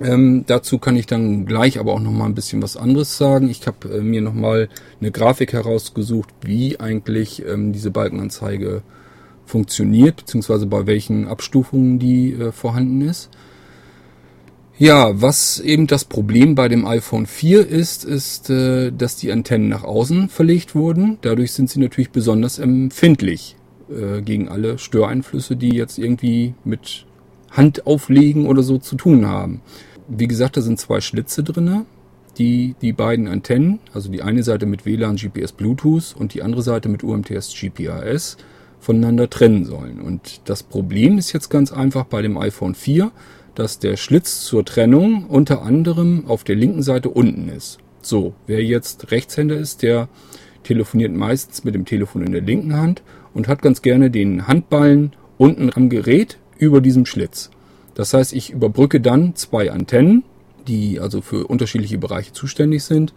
Ähm, 0.00 0.44
dazu 0.46 0.78
kann 0.78 0.96
ich 0.96 1.06
dann 1.06 1.44
gleich 1.44 1.78
aber 1.78 1.92
auch 1.92 2.00
noch 2.00 2.12
mal 2.12 2.24
ein 2.24 2.34
bisschen 2.34 2.62
was 2.62 2.76
anderes 2.76 3.18
sagen. 3.18 3.50
Ich 3.50 3.66
habe 3.66 3.98
äh, 3.98 4.00
mir 4.00 4.22
noch 4.22 4.34
mal 4.34 4.70
eine 5.00 5.10
Grafik 5.10 5.52
herausgesucht, 5.52 6.30
wie 6.42 6.80
eigentlich 6.80 7.44
ähm, 7.44 7.72
diese 7.72 7.90
Balkenanzeige 7.90 8.82
funktioniert, 9.44 10.16
beziehungsweise 10.16 10.66
bei 10.66 10.86
welchen 10.86 11.26
Abstufungen 11.26 11.98
die 11.98 12.32
äh, 12.32 12.52
vorhanden 12.52 13.02
ist. 13.02 13.28
Ja, 14.78 15.20
was 15.20 15.58
eben 15.58 15.88
das 15.88 16.04
Problem 16.04 16.54
bei 16.54 16.68
dem 16.68 16.86
iPhone 16.86 17.26
4 17.26 17.66
ist, 17.66 18.04
ist, 18.04 18.48
äh, 18.48 18.92
dass 18.92 19.16
die 19.16 19.32
Antennen 19.32 19.68
nach 19.68 19.82
außen 19.82 20.28
verlegt 20.28 20.76
wurden. 20.76 21.18
Dadurch 21.22 21.52
sind 21.52 21.68
sie 21.68 21.80
natürlich 21.80 22.10
besonders 22.10 22.58
empfindlich. 22.58 23.56
äh, 23.90 24.20
gegen 24.20 24.48
alle 24.48 24.78
Störeinflüsse, 24.78 25.56
die 25.56 25.70
jetzt 25.70 25.98
irgendwie 25.98 26.54
mit 26.62 27.06
Hand 27.50 27.86
auflegen 27.86 28.46
oder 28.46 28.62
so 28.62 28.76
zu 28.78 28.96
tun 28.96 29.26
haben. 29.26 29.62
Wie 30.08 30.28
gesagt, 30.28 30.58
da 30.58 30.60
sind 30.60 30.78
zwei 30.78 31.00
Schlitze 31.00 31.42
drinne, 31.42 31.86
die 32.36 32.74
die 32.82 32.92
beiden 32.92 33.28
Antennen, 33.28 33.78
also 33.94 34.10
die 34.10 34.22
eine 34.22 34.42
Seite 34.42 34.66
mit 34.66 34.84
WLAN, 34.84 35.16
GPS, 35.16 35.52
Bluetooth 35.52 36.14
und 36.18 36.34
die 36.34 36.42
andere 36.42 36.62
Seite 36.62 36.90
mit 36.90 37.02
UMTS, 37.02 37.54
GPRS, 37.58 38.36
voneinander 38.78 39.30
trennen 39.30 39.64
sollen. 39.64 40.00
Und 40.00 40.42
das 40.44 40.62
Problem 40.62 41.16
ist 41.16 41.32
jetzt 41.32 41.48
ganz 41.48 41.72
einfach 41.72 42.04
bei 42.04 42.20
dem 42.20 42.36
iPhone 42.36 42.74
4, 42.74 43.10
dass 43.58 43.80
der 43.80 43.96
Schlitz 43.96 44.44
zur 44.44 44.64
Trennung 44.64 45.24
unter 45.26 45.62
anderem 45.62 46.26
auf 46.28 46.44
der 46.44 46.54
linken 46.54 46.84
Seite 46.84 47.08
unten 47.08 47.48
ist. 47.48 47.78
So, 48.00 48.34
wer 48.46 48.62
jetzt 48.62 49.10
Rechtshänder 49.10 49.56
ist, 49.56 49.82
der 49.82 50.08
telefoniert 50.62 51.12
meistens 51.12 51.64
mit 51.64 51.74
dem 51.74 51.84
Telefon 51.84 52.22
in 52.22 52.30
der 52.30 52.40
linken 52.40 52.76
Hand 52.76 53.02
und 53.34 53.48
hat 53.48 53.60
ganz 53.60 53.82
gerne 53.82 54.12
den 54.12 54.46
Handballen 54.46 55.12
unten 55.38 55.72
am 55.74 55.88
Gerät 55.88 56.38
über 56.56 56.80
diesem 56.80 57.04
Schlitz. 57.04 57.50
Das 57.94 58.14
heißt, 58.14 58.32
ich 58.32 58.50
überbrücke 58.50 59.00
dann 59.00 59.34
zwei 59.34 59.72
Antennen, 59.72 60.22
die 60.68 61.00
also 61.00 61.20
für 61.20 61.48
unterschiedliche 61.48 61.98
Bereiche 61.98 62.32
zuständig 62.32 62.84
sind. 62.84 63.12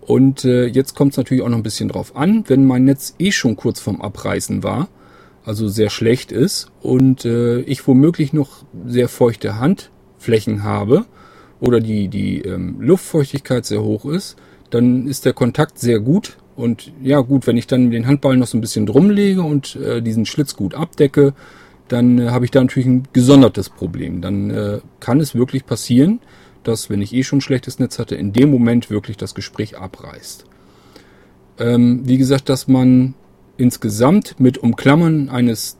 Und 0.00 0.46
äh, 0.46 0.64
jetzt 0.64 0.94
kommt 0.94 1.12
es 1.12 1.18
natürlich 1.18 1.42
auch 1.42 1.50
noch 1.50 1.58
ein 1.58 1.62
bisschen 1.62 1.90
drauf 1.90 2.16
an, 2.16 2.44
wenn 2.46 2.64
mein 2.64 2.84
Netz 2.84 3.14
eh 3.18 3.30
schon 3.30 3.56
kurz 3.56 3.80
vorm 3.80 4.00
Abreißen 4.00 4.62
war, 4.62 4.88
also 5.46 5.68
sehr 5.68 5.90
schlecht 5.90 6.32
ist 6.32 6.66
und 6.82 7.24
äh, 7.24 7.60
ich 7.60 7.86
womöglich 7.86 8.32
noch 8.32 8.64
sehr 8.84 9.08
feuchte 9.08 9.58
Handflächen 9.58 10.64
habe 10.64 11.06
oder 11.60 11.80
die, 11.80 12.08
die 12.08 12.42
ähm, 12.42 12.80
Luftfeuchtigkeit 12.80 13.64
sehr 13.64 13.82
hoch 13.82 14.04
ist, 14.04 14.36
dann 14.70 15.06
ist 15.06 15.24
der 15.24 15.32
Kontakt 15.32 15.78
sehr 15.78 16.00
gut. 16.00 16.36
Und 16.56 16.92
ja 17.00 17.20
gut, 17.20 17.46
wenn 17.46 17.56
ich 17.56 17.68
dann 17.68 17.90
den 17.90 18.06
Handball 18.06 18.36
noch 18.36 18.48
so 18.48 18.58
ein 18.58 18.60
bisschen 18.60 18.86
drum 18.86 19.08
lege 19.08 19.42
und 19.42 19.76
äh, 19.76 20.02
diesen 20.02 20.26
Schlitz 20.26 20.56
gut 20.56 20.74
abdecke, 20.74 21.32
dann 21.86 22.18
äh, 22.18 22.30
habe 22.30 22.44
ich 22.44 22.50
da 22.50 22.60
natürlich 22.60 22.88
ein 22.88 23.08
gesondertes 23.12 23.68
Problem. 23.70 24.20
Dann 24.22 24.50
äh, 24.50 24.80
kann 24.98 25.20
es 25.20 25.36
wirklich 25.36 25.64
passieren, 25.64 26.18
dass, 26.64 26.90
wenn 26.90 27.02
ich 27.02 27.14
eh 27.14 27.22
schon 27.22 27.40
schlechtes 27.40 27.78
Netz 27.78 28.00
hatte, 28.00 28.16
in 28.16 28.32
dem 28.32 28.50
Moment 28.50 28.90
wirklich 28.90 29.16
das 29.16 29.36
Gespräch 29.36 29.78
abreißt. 29.78 30.44
Ähm, 31.58 32.00
wie 32.04 32.18
gesagt, 32.18 32.48
dass 32.48 32.66
man 32.66 33.14
insgesamt 33.56 34.38
mit 34.38 34.58
Umklammern 34.58 35.28
eines 35.28 35.76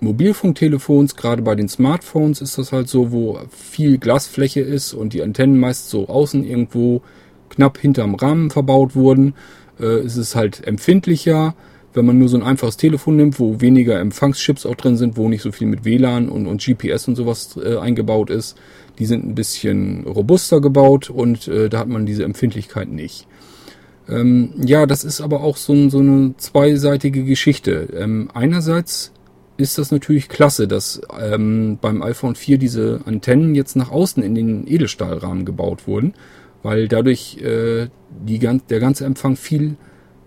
Mobilfunktelefons, 0.00 1.16
gerade 1.16 1.42
bei 1.42 1.54
den 1.54 1.68
Smartphones 1.68 2.40
ist 2.40 2.58
das 2.58 2.72
halt 2.72 2.88
so, 2.88 3.12
wo 3.12 3.38
viel 3.50 3.98
Glasfläche 3.98 4.60
ist 4.60 4.92
und 4.92 5.12
die 5.12 5.22
Antennen 5.22 5.58
meist 5.58 5.88
so 5.88 6.08
außen 6.08 6.44
irgendwo 6.44 7.02
knapp 7.48 7.78
hinterm 7.78 8.14
Rahmen 8.14 8.50
verbaut 8.50 8.94
wurden, 8.94 9.34
äh, 9.80 10.04
ist 10.04 10.16
es 10.16 10.36
halt 10.36 10.66
empfindlicher. 10.66 11.54
Wenn 11.94 12.04
man 12.04 12.18
nur 12.18 12.28
so 12.28 12.36
ein 12.36 12.42
einfaches 12.42 12.76
Telefon 12.76 13.16
nimmt, 13.16 13.40
wo 13.40 13.62
weniger 13.62 13.98
Empfangschips 13.98 14.66
auch 14.66 14.74
drin 14.74 14.98
sind, 14.98 15.16
wo 15.16 15.30
nicht 15.30 15.40
so 15.40 15.50
viel 15.50 15.66
mit 15.66 15.86
WLAN 15.86 16.28
und, 16.28 16.46
und 16.46 16.62
GPS 16.62 17.08
und 17.08 17.16
sowas 17.16 17.56
äh, 17.56 17.78
eingebaut 17.78 18.28
ist, 18.28 18.58
die 18.98 19.06
sind 19.06 19.24
ein 19.24 19.34
bisschen 19.34 20.04
robuster 20.04 20.60
gebaut 20.60 21.08
und 21.08 21.48
äh, 21.48 21.70
da 21.70 21.78
hat 21.78 21.88
man 21.88 22.04
diese 22.04 22.24
Empfindlichkeit 22.24 22.88
nicht. 22.88 23.26
Ähm, 24.08 24.52
ja, 24.64 24.86
das 24.86 25.04
ist 25.04 25.20
aber 25.20 25.42
auch 25.42 25.56
so, 25.56 25.88
so 25.88 25.98
eine 25.98 26.34
zweiseitige 26.36 27.24
Geschichte. 27.24 27.88
Ähm, 27.96 28.28
einerseits 28.32 29.12
ist 29.56 29.78
das 29.78 29.90
natürlich 29.90 30.28
klasse, 30.28 30.68
dass 30.68 31.00
ähm, 31.18 31.78
beim 31.80 32.02
iPhone 32.02 32.34
4 32.34 32.58
diese 32.58 33.00
Antennen 33.06 33.54
jetzt 33.54 33.74
nach 33.76 33.90
außen 33.90 34.22
in 34.22 34.34
den 34.34 34.66
Edelstahlrahmen 34.66 35.44
gebaut 35.44 35.86
wurden, 35.86 36.14
weil 36.62 36.88
dadurch 36.88 37.38
äh, 37.38 37.88
die, 38.24 38.38
der 38.38 38.80
ganze 38.80 39.04
Empfang 39.04 39.36
viel 39.36 39.76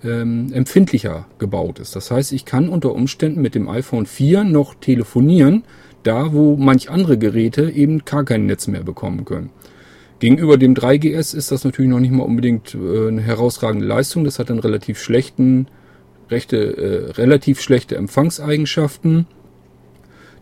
ähm, 0.04 0.52
empfindlicher 0.54 1.28
gebaut 1.38 1.80
ist. 1.80 1.96
Das 1.96 2.12
heißt, 2.12 2.32
ich 2.32 2.46
kann 2.46 2.70
unter 2.70 2.94
Umständen 2.94 3.42
mit 3.42 3.56
dem 3.56 3.70
iPhone 3.70 4.06
4 4.06 4.44
noch 4.46 4.76
telefonieren, 4.76 5.64
da 6.04 6.34
wo 6.34 6.56
manch 6.56 6.90
andere 6.90 7.18
Geräte 7.18 7.70
eben 7.70 8.06
gar 8.06 8.24
kein 8.24 8.46
Netz 8.46 8.68
mehr 8.68 8.84
bekommen 8.84 9.26
können. 9.26 9.52
Gegenüber 10.20 10.58
dem 10.58 10.76
3GS 10.76 11.36
ist 11.36 11.52
das 11.52 11.64
natürlich 11.64 11.90
noch 11.90 12.00
nicht 12.00 12.12
mal 12.12 12.24
unbedingt 12.24 12.76
äh, 12.76 13.08
eine 13.08 13.22
herausragende 13.22 13.86
Leistung. 13.86 14.26
Das 14.26 14.38
hat 14.38 14.52
einen 14.52 14.60
relativ 14.60 15.00
schlechten, 15.00 15.68
rechte, 16.30 16.58
äh, 16.58 17.12
relativ 17.12 17.62
schlechte 17.62 17.96
Empfangseigenschaften. 17.96 19.28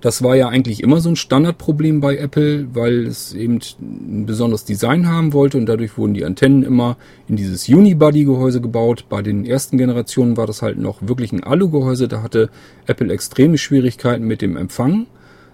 Das 0.01 0.21
war 0.21 0.35
ja 0.35 0.47
eigentlich 0.47 0.83
immer 0.83 0.99
so 0.99 1.09
ein 1.09 1.15
Standardproblem 1.15 2.01
bei 2.01 2.17
Apple, 2.17 2.67
weil 2.73 3.07
es 3.07 3.33
eben 3.33 3.59
ein 3.81 4.27
besonderes 4.27 4.63
Design 4.63 5.07
haben 5.07 5.33
wollte 5.33 5.57
und 5.57 5.65
dadurch 5.65 5.97
wurden 5.97 6.13
die 6.13 6.23
Antennen 6.23 6.61
immer 6.61 6.97
in 7.27 7.35
dieses 7.35 7.67
Unibody-Gehäuse 7.67 8.61
gebaut. 8.61 9.05
Bei 9.09 9.23
den 9.23 9.43
ersten 9.43 9.77
Generationen 9.77 10.37
war 10.37 10.45
das 10.45 10.61
halt 10.61 10.77
noch 10.77 11.07
wirklich 11.07 11.31
ein 11.31 11.43
Alu-Gehäuse. 11.43 12.07
Da 12.07 12.21
hatte 12.21 12.49
Apple 12.85 13.11
extreme 13.11 13.57
Schwierigkeiten 13.57 14.25
mit 14.25 14.43
dem 14.43 14.55
Empfang. 14.55 15.07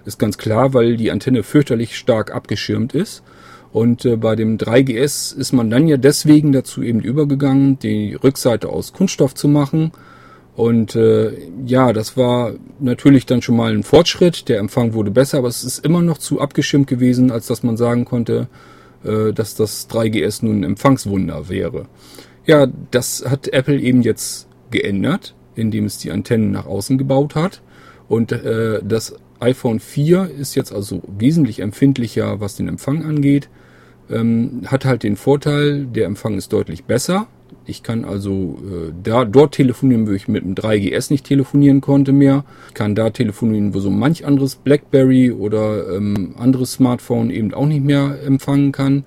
Ist 0.05 0.19
ganz 0.19 0.38
klar, 0.38 0.73
weil 0.73 0.97
die 0.97 1.12
Antenne 1.12 1.43
fürchterlich 1.43 1.97
stark 1.97 2.36
abgeschirmt 2.36 2.93
ist. 2.93 3.23
Und 3.73 4.05
äh, 4.05 4.15
bei 4.17 4.36
dem 4.36 4.57
3GS 4.59 5.36
ist 5.36 5.51
man 5.51 5.71
dann 5.71 5.88
ja 5.88 5.97
deswegen 5.97 6.51
dazu 6.51 6.83
eben 6.83 7.01
übergegangen, 7.01 7.79
die 7.79 8.13
Rückseite 8.13 8.69
aus 8.69 8.93
Kunststoff 8.93 9.33
zu 9.33 9.47
machen. 9.47 9.91
Und 10.55 10.95
äh, 10.95 11.31
ja, 11.65 11.91
das 11.91 12.15
war 12.15 12.53
natürlich 12.79 13.25
dann 13.25 13.41
schon 13.41 13.57
mal 13.57 13.73
ein 13.73 13.81
Fortschritt. 13.81 14.47
Der 14.47 14.59
Empfang 14.59 14.93
wurde 14.93 15.09
besser, 15.09 15.39
aber 15.39 15.47
es 15.47 15.63
ist 15.63 15.83
immer 15.83 16.03
noch 16.03 16.19
zu 16.19 16.39
abgeschirmt 16.39 16.86
gewesen, 16.86 17.31
als 17.31 17.47
dass 17.47 17.63
man 17.63 17.75
sagen 17.75 18.05
konnte, 18.05 18.47
äh, 19.03 19.33
dass 19.33 19.55
das 19.55 19.89
3GS 19.89 20.45
nun 20.45 20.59
ein 20.59 20.63
Empfangswunder 20.63 21.49
wäre. 21.49 21.88
Ja, 22.45 22.67
das 22.91 23.25
hat 23.27 23.47
Apple 23.47 23.79
eben 23.79 24.03
jetzt 24.03 24.47
geändert, 24.69 25.33
indem 25.55 25.86
es 25.86 25.97
die 25.97 26.12
Antennen 26.12 26.51
nach 26.51 26.67
außen 26.67 26.99
gebaut 26.99 27.33
hat. 27.33 27.63
Und 28.07 28.31
äh, 28.31 28.81
das 28.83 29.15
iPhone 29.39 29.79
4 29.79 30.29
ist 30.39 30.53
jetzt 30.53 30.71
also 30.71 31.01
wesentlich 31.07 31.59
empfindlicher, 31.59 32.39
was 32.39 32.55
den 32.55 32.67
Empfang 32.67 33.03
angeht. 33.03 33.49
Ähm, 34.10 34.62
hat 34.66 34.86
halt 34.86 35.04
den 35.04 35.16
Vorteil, 35.16 35.86
der 35.86 36.06
Empfang 36.06 36.38
ist 36.38 36.52
deutlich 36.52 36.84
besser. 36.86 37.28
Ich 37.66 37.84
kann 37.84 38.04
also 38.04 38.60
äh, 38.63 38.92
da 39.04 39.26
dort 39.26 39.54
telefonieren, 39.54 40.08
wo 40.08 40.12
ich 40.12 40.28
mit 40.28 40.44
dem 40.44 40.56
3GS 40.56 41.12
nicht 41.12 41.26
telefonieren 41.26 41.82
konnte 41.82 42.12
mehr. 42.12 42.44
Ich 42.70 42.74
kann 42.74 42.96
da 42.96 43.10
telefonieren, 43.10 43.74
wo 43.74 43.80
so 43.80 43.89
manch 43.89 44.26
anderes 44.26 44.56
BlackBerry 44.56 45.32
oder 45.32 45.96
ähm, 45.96 46.36
anderes 46.38 46.74
Smartphone 46.74 47.30
eben 47.30 47.54
auch 47.54 47.66
nicht 47.66 47.84
mehr 47.84 48.22
empfangen 48.26 48.72
kann. 48.72 49.06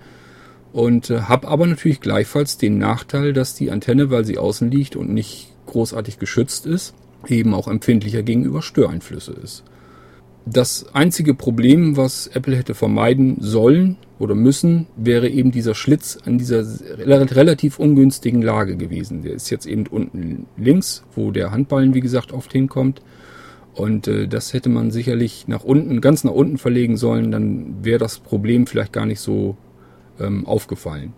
Und 0.72 1.10
äh, 1.10 1.22
habe 1.22 1.48
aber 1.48 1.66
natürlich 1.66 2.00
gleichfalls 2.00 2.56
den 2.56 2.78
Nachteil, 2.78 3.32
dass 3.32 3.54
die 3.54 3.70
Antenne, 3.70 4.10
weil 4.10 4.24
sie 4.24 4.38
außen 4.38 4.70
liegt 4.70 4.96
und 4.96 5.12
nicht 5.12 5.52
großartig 5.66 6.18
geschützt 6.18 6.66
ist, 6.66 6.94
eben 7.28 7.54
auch 7.54 7.68
empfindlicher 7.68 8.22
gegenüber 8.22 8.62
Störeinflüsse 8.62 9.32
ist. 9.32 9.64
Das 10.48 10.86
einzige 10.92 11.34
Problem, 11.34 11.96
was 11.96 12.28
Apple 12.28 12.56
hätte 12.56 12.74
vermeiden 12.74 13.38
sollen 13.40 13.96
oder 14.20 14.36
müssen, 14.36 14.86
wäre 14.96 15.28
eben 15.28 15.50
dieser 15.50 15.74
Schlitz 15.74 16.18
an 16.24 16.38
dieser 16.38 16.64
relativ 16.98 17.80
ungünstigen 17.80 18.42
Lage 18.42 18.76
gewesen. 18.76 19.22
Der 19.22 19.32
ist 19.32 19.50
jetzt 19.50 19.66
eben 19.66 19.88
unten 19.88 20.46
links, 20.56 21.02
wo 21.16 21.32
der 21.32 21.50
Handballen, 21.50 21.94
wie 21.94 22.00
gesagt, 22.00 22.32
oft 22.32 22.52
hinkommt. 22.52 23.02
Und 23.74 24.06
äh, 24.06 24.28
das 24.28 24.52
hätte 24.52 24.68
man 24.68 24.92
sicherlich 24.92 25.48
nach 25.48 25.64
unten, 25.64 26.00
ganz 26.00 26.22
nach 26.22 26.32
unten 26.32 26.58
verlegen 26.58 26.96
sollen, 26.96 27.32
dann 27.32 27.84
wäre 27.84 27.98
das 27.98 28.20
Problem 28.20 28.68
vielleicht 28.68 28.92
gar 28.92 29.04
nicht 29.04 29.20
so 29.20 29.56
ähm, 30.20 30.46
aufgefallen. 30.46 31.12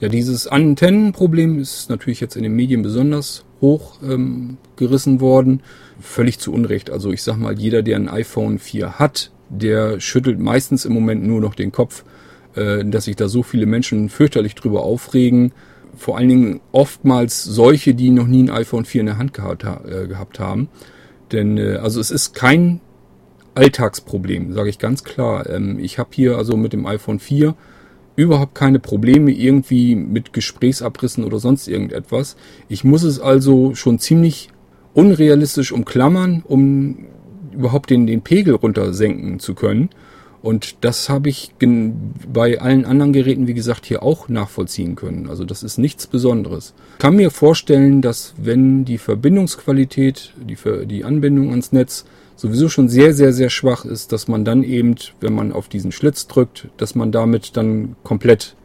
Ja, 0.00 0.08
dieses 0.08 0.46
Antennenproblem 0.46 1.58
ist 1.58 1.88
natürlich 1.88 2.20
jetzt 2.20 2.36
in 2.36 2.42
den 2.42 2.54
Medien 2.54 2.82
besonders 2.82 3.44
hoch 3.60 3.98
ähm, 4.02 4.58
worden. 4.78 5.62
Völlig 6.00 6.38
zu 6.38 6.52
Unrecht. 6.52 6.90
Also 6.90 7.12
ich 7.12 7.22
sag 7.22 7.36
mal, 7.36 7.58
jeder, 7.58 7.82
der 7.82 7.96
ein 7.96 8.08
iPhone 8.08 8.58
4 8.58 8.98
hat, 8.98 9.30
der 9.50 10.00
schüttelt 10.00 10.38
meistens 10.38 10.84
im 10.84 10.92
Moment 10.92 11.26
nur 11.26 11.40
noch 11.40 11.54
den 11.54 11.72
Kopf, 11.72 12.04
äh, 12.54 12.84
dass 12.84 13.04
sich 13.04 13.16
da 13.16 13.28
so 13.28 13.42
viele 13.42 13.66
Menschen 13.66 14.08
fürchterlich 14.08 14.54
drüber 14.54 14.82
aufregen. 14.82 15.52
Vor 15.96 16.16
allen 16.16 16.28
Dingen 16.28 16.60
oftmals 16.72 17.44
solche, 17.44 17.94
die 17.94 18.10
noch 18.10 18.26
nie 18.26 18.44
ein 18.44 18.50
iPhone 18.50 18.84
4 18.84 19.00
in 19.00 19.06
der 19.06 19.18
Hand 19.18 19.34
gehabt, 19.34 19.64
äh, 19.64 20.06
gehabt 20.06 20.40
haben. 20.40 20.68
Denn 21.32 21.58
äh, 21.58 21.76
also 21.76 22.00
es 22.00 22.10
ist 22.10 22.34
kein 22.34 22.80
Alltagsproblem, 23.54 24.52
sage 24.52 24.70
ich 24.70 24.78
ganz 24.78 25.04
klar. 25.04 25.48
Ähm, 25.50 25.78
ich 25.78 25.98
habe 25.98 26.10
hier 26.12 26.36
also 26.36 26.56
mit 26.56 26.72
dem 26.72 26.86
iPhone 26.86 27.18
4 27.18 27.54
überhaupt 28.20 28.54
keine 28.54 28.78
Probleme 28.78 29.30
irgendwie 29.32 29.94
mit 29.94 30.32
Gesprächsabrissen 30.32 31.24
oder 31.24 31.38
sonst 31.38 31.68
irgendetwas. 31.68 32.36
Ich 32.68 32.84
muss 32.84 33.02
es 33.02 33.18
also 33.20 33.74
schon 33.74 33.98
ziemlich 33.98 34.50
unrealistisch 34.92 35.72
umklammern, 35.72 36.42
um 36.46 37.06
überhaupt 37.52 37.90
den, 37.90 38.06
den 38.06 38.22
Pegel 38.22 38.54
runtersenken 38.54 39.38
zu 39.38 39.54
können. 39.54 39.90
Und 40.42 40.84
das 40.84 41.08
habe 41.10 41.28
ich 41.28 41.52
bei 42.32 42.60
allen 42.60 42.86
anderen 42.86 43.12
Geräten, 43.12 43.46
wie 43.46 43.54
gesagt, 43.54 43.84
hier 43.84 44.02
auch 44.02 44.28
nachvollziehen 44.28 44.96
können. 44.96 45.28
Also 45.28 45.44
das 45.44 45.62
ist 45.62 45.76
nichts 45.76 46.06
Besonderes. 46.06 46.72
Ich 46.94 46.98
kann 46.98 47.16
mir 47.16 47.30
vorstellen, 47.30 48.00
dass 48.00 48.34
wenn 48.38 48.86
die 48.86 48.96
Verbindungsqualität, 48.96 50.32
die, 50.42 50.56
die 50.86 51.04
Anbindung 51.04 51.50
ans 51.50 51.72
Netz 51.72 52.06
sowieso 52.40 52.68
schon 52.68 52.88
sehr, 52.88 53.12
sehr, 53.12 53.32
sehr 53.32 53.50
schwach 53.50 53.84
ist, 53.84 54.12
dass 54.12 54.26
man 54.26 54.44
dann 54.44 54.62
eben, 54.62 54.94
wenn 55.20 55.34
man 55.34 55.52
auf 55.52 55.68
diesen 55.68 55.92
Schlitz 55.92 56.26
drückt, 56.26 56.68
dass 56.78 56.94
man 56.94 57.12
damit 57.12 57.56
dann 57.56 57.96
komplett 58.02 58.56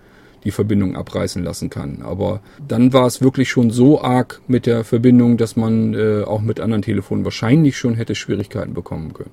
die 0.45 0.51
Verbindung 0.51 0.95
abreißen 0.95 1.43
lassen 1.43 1.69
kann. 1.69 2.01
Aber 2.03 2.39
dann 2.65 2.93
war 2.93 3.05
es 3.05 3.21
wirklich 3.21 3.49
schon 3.49 3.71
so 3.71 4.01
arg 4.01 4.41
mit 4.47 4.65
der 4.65 4.83
Verbindung, 4.83 5.37
dass 5.37 5.55
man 5.55 5.93
äh, 5.93 6.23
auch 6.23 6.41
mit 6.41 6.59
anderen 6.59 6.83
Telefonen 6.83 7.25
wahrscheinlich 7.25 7.77
schon 7.77 7.95
hätte 7.95 8.15
Schwierigkeiten 8.15 8.73
bekommen 8.73 9.13
können. 9.13 9.31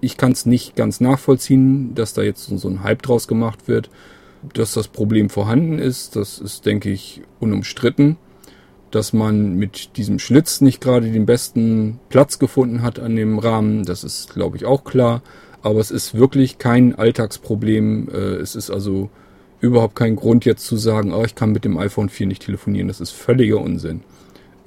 Ich 0.00 0.16
kann 0.16 0.32
es 0.32 0.46
nicht 0.46 0.76
ganz 0.76 1.00
nachvollziehen, 1.00 1.94
dass 1.94 2.12
da 2.14 2.22
jetzt 2.22 2.44
so 2.46 2.68
ein 2.68 2.82
Hype 2.82 3.02
draus 3.02 3.28
gemacht 3.28 3.68
wird. 3.68 3.90
Dass 4.54 4.72
das 4.72 4.88
Problem 4.88 5.28
vorhanden 5.28 5.78
ist, 5.78 6.16
das 6.16 6.38
ist, 6.38 6.64
denke 6.64 6.90
ich, 6.90 7.20
unumstritten. 7.40 8.16
Dass 8.90 9.12
man 9.12 9.54
mit 9.54 9.96
diesem 9.96 10.18
Schlitz 10.18 10.60
nicht 10.60 10.80
gerade 10.80 11.10
den 11.10 11.26
besten 11.26 12.00
Platz 12.08 12.38
gefunden 12.38 12.82
hat 12.82 12.98
an 12.98 13.14
dem 13.14 13.38
Rahmen, 13.38 13.84
das 13.84 14.02
ist, 14.02 14.34
glaube 14.34 14.56
ich, 14.56 14.64
auch 14.64 14.84
klar. 14.84 15.22
Aber 15.62 15.78
es 15.78 15.90
ist 15.90 16.14
wirklich 16.14 16.58
kein 16.58 16.94
Alltagsproblem. 16.94 18.08
Äh, 18.08 18.16
es 18.36 18.56
ist 18.56 18.70
also 18.70 19.10
überhaupt 19.60 19.94
kein 19.94 20.16
Grund 20.16 20.44
jetzt 20.44 20.66
zu 20.66 20.76
sagen, 20.76 21.12
oh, 21.12 21.22
ich 21.24 21.34
kann 21.34 21.52
mit 21.52 21.64
dem 21.64 21.78
iPhone 21.78 22.08
4 22.08 22.26
nicht 22.26 22.44
telefonieren. 22.44 22.88
Das 22.88 23.00
ist 23.00 23.10
völliger 23.10 23.60
Unsinn. 23.60 24.00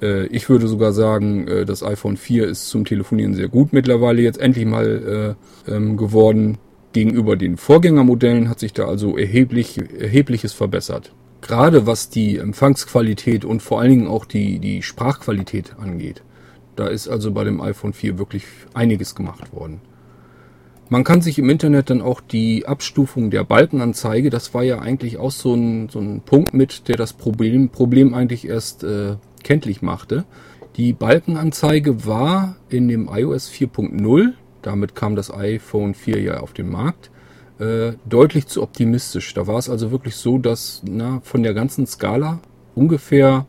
Äh, 0.00 0.26
ich 0.26 0.48
würde 0.48 0.68
sogar 0.68 0.92
sagen, 0.92 1.48
äh, 1.48 1.64
das 1.64 1.82
iPhone 1.82 2.16
4 2.16 2.46
ist 2.46 2.68
zum 2.68 2.84
Telefonieren 2.84 3.34
sehr 3.34 3.48
gut 3.48 3.72
mittlerweile 3.72 4.22
jetzt 4.22 4.40
endlich 4.40 4.66
mal 4.66 5.36
ähm, 5.66 5.96
geworden. 5.96 6.58
Gegenüber 6.92 7.36
den 7.36 7.56
Vorgängermodellen 7.56 8.48
hat 8.48 8.60
sich 8.60 8.72
da 8.72 8.86
also 8.86 9.18
erheblich, 9.18 9.78
erhebliches 9.98 10.52
verbessert. 10.52 11.12
Gerade 11.46 11.86
was 11.86 12.08
die 12.08 12.38
Empfangsqualität 12.38 13.44
und 13.44 13.60
vor 13.60 13.78
allen 13.78 13.90
Dingen 13.90 14.08
auch 14.08 14.24
die, 14.24 14.58
die 14.60 14.80
Sprachqualität 14.80 15.74
angeht. 15.78 16.22
Da 16.74 16.86
ist 16.86 17.06
also 17.06 17.32
bei 17.32 17.44
dem 17.44 17.60
iPhone 17.60 17.92
4 17.92 18.16
wirklich 18.16 18.44
einiges 18.72 19.14
gemacht 19.14 19.52
worden. 19.52 19.82
Man 20.88 21.04
kann 21.04 21.20
sich 21.20 21.38
im 21.38 21.50
Internet 21.50 21.90
dann 21.90 22.00
auch 22.00 22.22
die 22.22 22.64
Abstufung 22.64 23.30
der 23.30 23.44
Balkenanzeige, 23.44 24.30
das 24.30 24.54
war 24.54 24.62
ja 24.62 24.78
eigentlich 24.78 25.18
auch 25.18 25.30
so 25.30 25.54
ein, 25.54 25.90
so 25.90 25.98
ein 25.98 26.22
Punkt 26.22 26.54
mit, 26.54 26.88
der 26.88 26.96
das 26.96 27.12
Problem, 27.12 27.68
Problem 27.68 28.14
eigentlich 28.14 28.48
erst 28.48 28.82
äh, 28.82 29.16
kenntlich 29.42 29.82
machte. 29.82 30.24
Die 30.76 30.94
Balkenanzeige 30.94 32.06
war 32.06 32.56
in 32.70 32.88
dem 32.88 33.06
iOS 33.12 33.50
4.0, 33.50 34.32
damit 34.62 34.94
kam 34.94 35.14
das 35.14 35.30
iPhone 35.30 35.92
4 35.92 36.22
ja 36.22 36.40
auf 36.40 36.54
den 36.54 36.70
Markt, 36.70 37.10
äh, 37.58 37.92
deutlich 38.04 38.46
zu 38.46 38.62
optimistisch. 38.62 39.34
Da 39.34 39.46
war 39.46 39.58
es 39.58 39.68
also 39.68 39.90
wirklich 39.90 40.16
so, 40.16 40.38
dass 40.38 40.82
na, 40.84 41.20
von 41.22 41.42
der 41.42 41.54
ganzen 41.54 41.86
Skala 41.86 42.40
ungefähr 42.74 43.46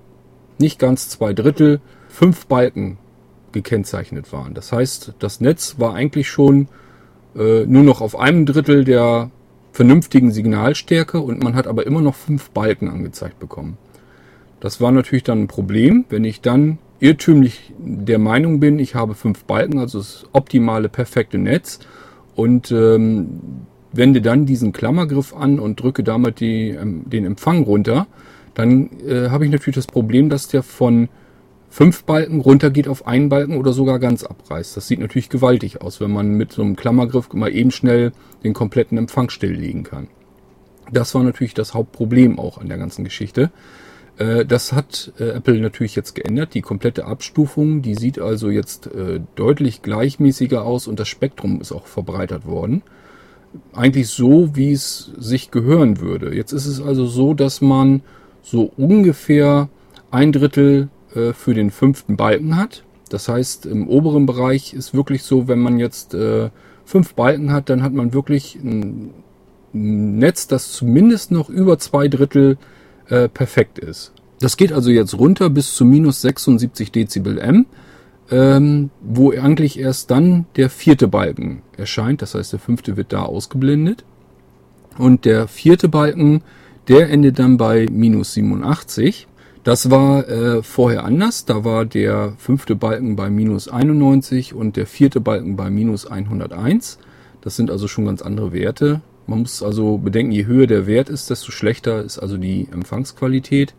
nicht 0.60 0.80
ganz 0.80 1.10
zwei 1.10 1.34
Drittel 1.34 1.82
fünf 2.08 2.46
Balken 2.48 2.98
gekennzeichnet 3.52 4.32
waren. 4.32 4.54
Das 4.54 4.72
heißt, 4.72 5.14
das 5.20 5.42
Netz 5.42 5.76
war 5.80 5.94
eigentlich 5.96 6.30
schon 6.30 6.68
äh, 7.36 7.66
nur 7.66 7.84
noch 7.84 8.02
auf 8.02 8.18
einem 8.18 8.46
Drittel 8.46 8.84
der 8.84 9.32
vernünftigen 9.72 10.32
Signalstärke 10.32 11.20
und 11.20 11.44
man 11.44 11.56
hat 11.56 11.68
aber 11.68 11.86
immer 11.86 12.02
noch 12.02 12.16
fünf 12.16 12.52
Balken 12.52 12.90
angezeigt 12.90 13.40
bekommen. 13.40 13.78
Das 14.60 14.80
war 14.80 14.92
natürlich 14.92 15.24
dann 15.24 15.44
ein 15.44 15.48
Problem, 15.48 16.06
wenn 16.10 16.24
ich 16.24 16.42
dann 16.42 16.78
irrtümlich 17.00 17.74
der 17.78 18.20
Meinung 18.20 18.60
bin, 18.60 18.80
ich 18.80 18.96
habe 18.96 19.16
fünf 19.16 19.44
Balken, 19.44 19.80
also 19.80 19.98
das 19.98 20.26
optimale, 20.32 20.88
perfekte 20.88 21.38
Netz 21.38 21.80
und 22.36 22.72
ähm, 22.72 23.42
wende 23.98 24.22
dann 24.22 24.46
diesen 24.46 24.72
Klammergriff 24.72 25.34
an 25.36 25.60
und 25.60 25.82
drücke 25.82 26.04
damit 26.04 26.40
die, 26.40 26.70
ähm, 26.70 27.10
den 27.10 27.26
Empfang 27.26 27.64
runter, 27.64 28.08
dann 28.54 28.90
äh, 29.06 29.30
habe 29.30 29.46
ich 29.46 29.52
natürlich 29.52 29.76
das 29.76 29.88
Problem, 29.88 30.30
dass 30.30 30.48
der 30.48 30.64
von 30.64 31.10
fünf 31.70 32.06
Balken 32.06 32.40
runtergeht 32.40 32.88
auf 32.88 33.06
einen 33.06 33.28
Balken 33.28 33.58
oder 33.58 33.74
sogar 33.74 34.00
ganz 34.00 34.24
abreißt. 34.24 34.78
Das 34.78 34.88
sieht 34.88 35.00
natürlich 35.00 35.30
gewaltig 35.30 35.82
aus, 35.82 36.00
wenn 36.00 36.12
man 36.12 36.30
mit 36.30 36.54
so 36.54 36.62
einem 36.62 36.78
Klammergriff 36.78 37.34
mal 37.34 37.54
eben 37.54 37.72
schnell 37.72 38.14
den 38.44 38.54
kompletten 38.54 38.98
Empfang 38.98 39.30
stilllegen 39.30 39.84
kann. 39.84 40.08
Das 40.92 41.14
war 41.16 41.24
natürlich 41.24 41.54
das 41.54 41.74
Hauptproblem 41.74 42.40
auch 42.40 42.60
an 42.60 42.70
der 42.70 42.78
ganzen 42.78 43.04
Geschichte. 43.04 43.52
Äh, 44.18 44.46
das 44.46 44.72
hat 44.72 45.12
äh, 45.20 45.32
Apple 45.32 45.60
natürlich 45.60 45.96
jetzt 45.96 46.16
geändert. 46.16 46.54
Die 46.54 46.62
komplette 46.62 47.06
Abstufung, 47.06 47.82
die 47.82 47.96
sieht 47.96 48.20
also 48.20 48.50
jetzt 48.50 48.88
äh, 48.88 49.20
deutlich 49.36 49.82
gleichmäßiger 49.82 50.64
aus 50.64 50.88
und 50.88 51.00
das 51.00 51.08
Spektrum 51.08 51.60
ist 51.60 51.72
auch 51.72 51.88
verbreitert 51.88 52.46
worden. 52.46 52.84
Eigentlich 53.74 54.10
so, 54.10 54.56
wie 54.56 54.72
es 54.72 55.12
sich 55.18 55.52
gehören 55.52 56.00
würde. 56.00 56.36
Jetzt 56.36 56.52
ist 56.52 56.66
es 56.66 56.82
also 56.82 57.06
so, 57.06 57.34
dass 57.34 57.62
man 57.62 58.02
so 58.42 58.72
ungefähr 58.78 59.70
ein 60.12 60.32
Drittel 60.32 60.90
für 61.10 61.54
den 61.54 61.72
fünften 61.72 62.18
Balken 62.18 62.58
hat. 62.58 62.84
Das 63.10 63.30
heißt, 63.30 63.66
im 63.66 63.88
oberen 63.88 64.26
Bereich 64.26 64.74
ist 64.74 64.94
wirklich 64.94 65.24
so, 65.24 65.48
wenn 65.48 65.60
man 65.60 65.80
jetzt 65.80 66.16
fünf 66.86 67.14
Balken 67.16 67.52
hat, 67.52 67.70
dann 67.70 67.84
hat 67.84 67.94
man 67.94 68.14
wirklich 68.14 68.56
ein 68.56 69.14
Netz, 69.76 70.48
das 70.48 70.72
zumindest 70.72 71.32
noch 71.32 71.50
über 71.50 71.78
zwei 71.80 72.08
Drittel 72.08 72.58
äh, 73.10 73.28
perfekt 73.28 73.78
ist. 73.78 74.14
Das 74.40 74.58
geht 74.58 74.72
also 74.72 74.90
jetzt 74.90 75.18
runter 75.18 75.50
bis 75.50 75.76
zu 75.76 75.86
minus 75.86 76.22
76 76.22 76.92
Dezibel 76.92 77.38
M, 77.38 77.66
ähm, 78.32 78.90
wo 79.02 79.32
eigentlich 79.32 79.80
erst 79.80 80.12
dann 80.12 80.46
der 80.56 80.70
vierte 80.70 81.08
Balken 81.08 81.62
erscheint. 81.78 82.22
Das 82.22 82.36
heißt, 82.36 82.54
der 82.54 82.60
fünfte 82.60 82.98
wird 82.98 83.14
da 83.14 83.24
ausgeblendet. 83.24 84.04
Und 84.98 85.26
der 85.26 85.48
vierte 85.48 85.90
Balken, 85.90 86.42
der 86.88 87.10
endet 87.10 87.40
dann 87.40 87.58
bei 87.58 87.88
minus 87.92 88.34
87. 88.34 89.28
Das 89.64 89.90
war 89.90 90.28
äh, 90.30 90.64
vorher 90.64 91.04
anders. 91.06 91.46
Da 91.46 91.64
war 91.64 91.86
der 91.86 92.34
fünfte 92.38 92.76
Balken 92.76 93.16
bei 93.16 93.30
minus 93.30 93.68
91 93.68 94.54
und 94.54 94.78
der 94.78 94.86
vierte 94.86 95.20
Balken 95.20 95.56
bei 95.56 95.70
minus 95.70 96.06
101. 96.06 97.00
Das 97.42 97.56
sind 97.56 97.70
also 97.70 97.88
schon 97.88 98.06
ganz 98.06 98.22
andere 98.22 98.54
Werte. 98.54 99.02
Man 99.28 99.40
muss 99.40 99.64
also 99.64 99.98
bedenken, 99.98 100.32
je 100.32 100.46
höher 100.46 100.68
der 100.68 100.86
Wert 100.86 101.10
ist, 101.10 101.30
desto 101.30 101.52
schlechter 101.52 102.04
ist 102.04 102.20
also 102.20 102.38
die 102.38 102.68
Empfangsqualität. 102.72 103.74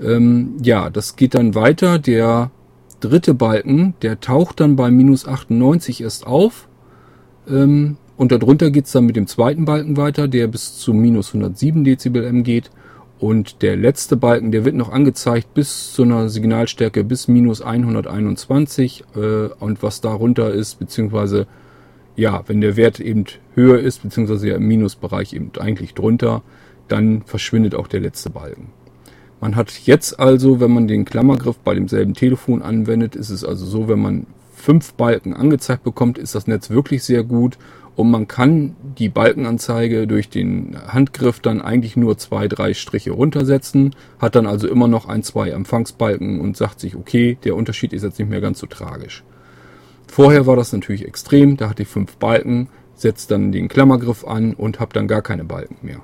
Ähm, 0.00 0.56
ja, 0.60 0.90
das 0.90 1.16
geht 1.16 1.34
dann 1.34 1.54
weiter. 1.54 1.98
Der 1.98 2.50
dritte 3.00 3.34
Balken, 3.34 3.94
der 4.02 4.20
taucht 4.20 4.60
dann 4.60 4.76
bei 4.76 4.90
minus 4.90 5.26
98 5.26 6.02
erst 6.02 6.26
auf. 6.26 6.68
Ähm, 7.48 7.96
und 8.16 8.32
darunter 8.32 8.70
geht's 8.70 8.92
dann 8.92 9.06
mit 9.06 9.16
dem 9.16 9.26
zweiten 9.26 9.64
Balken 9.66 9.96
weiter, 9.96 10.26
der 10.28 10.46
bis 10.46 10.78
zu 10.78 10.94
minus 10.94 11.28
107 11.28 11.84
Dezibel 11.84 12.24
M 12.24 12.42
geht. 12.44 12.70
Und 13.18 13.62
der 13.62 13.76
letzte 13.76 14.16
Balken, 14.16 14.52
der 14.52 14.64
wird 14.64 14.74
noch 14.74 14.90
angezeigt 14.90 15.54
bis 15.54 15.92
zu 15.92 16.02
einer 16.02 16.28
Signalstärke 16.28 17.04
bis 17.04 17.28
minus 17.28 17.62
121. 17.62 19.04
Äh, 19.14 19.48
und 19.58 19.82
was 19.82 20.00
darunter 20.00 20.50
ist, 20.52 20.78
beziehungsweise 20.78 21.46
ja, 22.16 22.42
wenn 22.46 22.60
der 22.62 22.76
Wert 22.76 22.98
eben 22.98 23.24
höher 23.54 23.78
ist, 23.78 24.02
beziehungsweise 24.02 24.48
ja 24.48 24.56
im 24.56 24.66
Minusbereich 24.66 25.34
eben 25.34 25.52
eigentlich 25.58 25.94
drunter, 25.94 26.42
dann 26.88 27.22
verschwindet 27.22 27.74
auch 27.74 27.88
der 27.88 28.00
letzte 28.00 28.30
Balken. 28.30 28.68
Man 29.40 29.56
hat 29.56 29.72
jetzt 29.84 30.18
also, 30.18 30.60
wenn 30.60 30.72
man 30.72 30.88
den 30.88 31.04
Klammergriff 31.04 31.58
bei 31.58 31.74
demselben 31.74 32.14
Telefon 32.14 32.62
anwendet, 32.62 33.16
ist 33.16 33.30
es 33.30 33.44
also 33.44 33.66
so, 33.66 33.88
wenn 33.88 34.00
man 34.00 34.26
fünf 34.54 34.94
Balken 34.94 35.34
angezeigt 35.34 35.84
bekommt, 35.84 36.18
ist 36.18 36.34
das 36.34 36.46
Netz 36.46 36.70
wirklich 36.70 37.04
sehr 37.04 37.22
gut 37.22 37.58
und 37.96 38.10
man 38.10 38.28
kann 38.28 38.76
die 38.98 39.08
Balkenanzeige 39.08 40.06
durch 40.06 40.28
den 40.28 40.76
Handgriff 40.88 41.40
dann 41.40 41.62
eigentlich 41.62 41.96
nur 41.96 42.18
zwei, 42.18 42.46
drei 42.46 42.74
Striche 42.74 43.12
runtersetzen, 43.12 43.94
hat 44.18 44.34
dann 44.34 44.46
also 44.46 44.68
immer 44.68 44.86
noch 44.86 45.06
ein, 45.06 45.22
zwei 45.22 45.50
Empfangsbalken 45.50 46.40
und 46.40 46.56
sagt 46.56 46.80
sich, 46.80 46.94
okay, 46.94 47.38
der 47.44 47.56
Unterschied 47.56 47.92
ist 47.92 48.02
jetzt 48.02 48.18
nicht 48.18 48.28
mehr 48.28 48.42
ganz 48.42 48.58
so 48.58 48.66
tragisch. 48.66 49.24
Vorher 50.06 50.46
war 50.46 50.56
das 50.56 50.72
natürlich 50.72 51.06
extrem, 51.06 51.56
da 51.56 51.70
hatte 51.70 51.82
ich 51.82 51.88
fünf 51.88 52.16
Balken, 52.16 52.68
setze 52.94 53.28
dann 53.28 53.50
den 53.50 53.68
Klammergriff 53.68 54.24
an 54.26 54.54
und 54.54 54.78
habe 54.78 54.92
dann 54.92 55.08
gar 55.08 55.22
keine 55.22 55.44
Balken 55.44 55.76
mehr. 55.82 56.02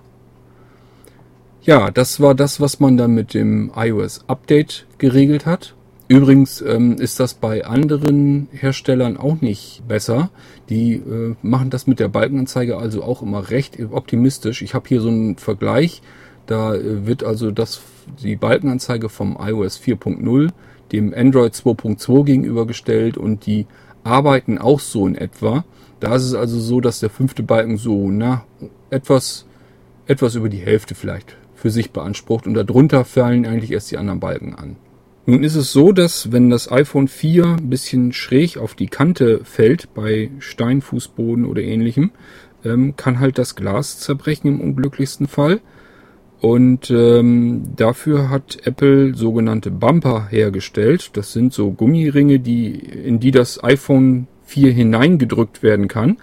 Ja, 1.64 1.92
das 1.92 2.18
war 2.18 2.34
das, 2.34 2.60
was 2.60 2.80
man 2.80 2.96
dann 2.96 3.12
mit 3.12 3.34
dem 3.34 3.70
iOS 3.76 4.24
Update 4.26 4.84
geregelt 4.98 5.46
hat. 5.46 5.76
Übrigens 6.08 6.60
ähm, 6.60 6.94
ist 6.94 7.20
das 7.20 7.34
bei 7.34 7.64
anderen 7.64 8.48
Herstellern 8.50 9.16
auch 9.16 9.40
nicht 9.40 9.86
besser. 9.86 10.30
Die 10.68 10.94
äh, 10.94 11.36
machen 11.40 11.70
das 11.70 11.86
mit 11.86 12.00
der 12.00 12.08
Balkenanzeige 12.08 12.78
also 12.78 13.04
auch 13.04 13.22
immer 13.22 13.50
recht 13.50 13.78
optimistisch. 13.92 14.60
Ich 14.62 14.74
habe 14.74 14.88
hier 14.88 15.00
so 15.00 15.06
einen 15.06 15.36
Vergleich. 15.36 16.02
Da 16.46 16.74
äh, 16.74 17.06
wird 17.06 17.22
also 17.22 17.52
das, 17.52 17.80
die 18.20 18.34
Balkenanzeige 18.34 19.08
vom 19.08 19.38
iOS 19.40 19.78
4.0 19.78 20.50
dem 20.90 21.14
Android 21.14 21.54
2.2 21.54 22.24
gegenübergestellt 22.24 23.16
und 23.16 23.46
die 23.46 23.66
arbeiten 24.02 24.58
auch 24.58 24.80
so 24.80 25.06
in 25.06 25.14
etwa. 25.14 25.64
Da 26.00 26.16
ist 26.16 26.24
es 26.24 26.34
also 26.34 26.58
so, 26.58 26.80
dass 26.80 26.98
der 26.98 27.08
fünfte 27.08 27.44
Balken 27.44 27.76
so, 27.76 28.10
na, 28.10 28.44
etwas, 28.90 29.46
etwas 30.08 30.34
über 30.34 30.48
die 30.48 30.58
Hälfte 30.58 30.96
vielleicht 30.96 31.36
für 31.62 31.70
sich 31.70 31.92
beansprucht 31.92 32.48
und 32.48 32.54
darunter 32.54 33.04
fallen 33.04 33.46
eigentlich 33.46 33.70
erst 33.70 33.92
die 33.92 33.96
anderen 33.96 34.18
Balken 34.18 34.56
an. 34.56 34.74
Nun 35.26 35.44
ist 35.44 35.54
es 35.54 35.70
so, 35.70 35.92
dass 35.92 36.32
wenn 36.32 36.50
das 36.50 36.72
iPhone 36.72 37.06
4 37.06 37.46
ein 37.46 37.70
bisschen 37.70 38.12
schräg 38.12 38.58
auf 38.58 38.74
die 38.74 38.88
Kante 38.88 39.44
fällt 39.44 39.94
bei 39.94 40.32
Steinfußboden 40.40 41.44
oder 41.44 41.62
ähnlichem, 41.62 42.10
ähm, 42.64 42.96
kann 42.96 43.20
halt 43.20 43.38
das 43.38 43.54
Glas 43.54 44.00
zerbrechen 44.00 44.48
im 44.48 44.60
unglücklichsten 44.60 45.28
Fall. 45.28 45.60
Und 46.40 46.90
ähm, 46.90 47.74
dafür 47.76 48.28
hat 48.28 48.66
Apple 48.66 49.14
sogenannte 49.14 49.70
Bumper 49.70 50.26
hergestellt. 50.30 51.16
Das 51.16 51.32
sind 51.32 51.52
so 51.52 51.70
Gummiringe, 51.70 52.40
die, 52.40 52.72
in 52.72 53.20
die 53.20 53.30
das 53.30 53.62
iPhone 53.62 54.26
4 54.46 54.72
hineingedrückt 54.72 55.62
werden 55.62 55.86
kann. 55.86 56.16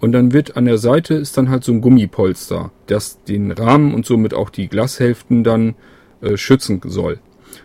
Und 0.00 0.12
dann 0.12 0.32
wird 0.32 0.56
an 0.56 0.64
der 0.64 0.78
Seite 0.78 1.14
ist 1.14 1.36
dann 1.36 1.50
halt 1.50 1.62
so 1.62 1.72
ein 1.72 1.82
Gummipolster, 1.82 2.72
das 2.86 3.22
den 3.24 3.52
Rahmen 3.52 3.94
und 3.94 4.06
somit 4.06 4.32
auch 4.32 4.50
die 4.50 4.68
Glashälften 4.68 5.44
dann 5.44 5.74
äh, 6.22 6.36
schützen 6.36 6.80
soll. 6.84 7.18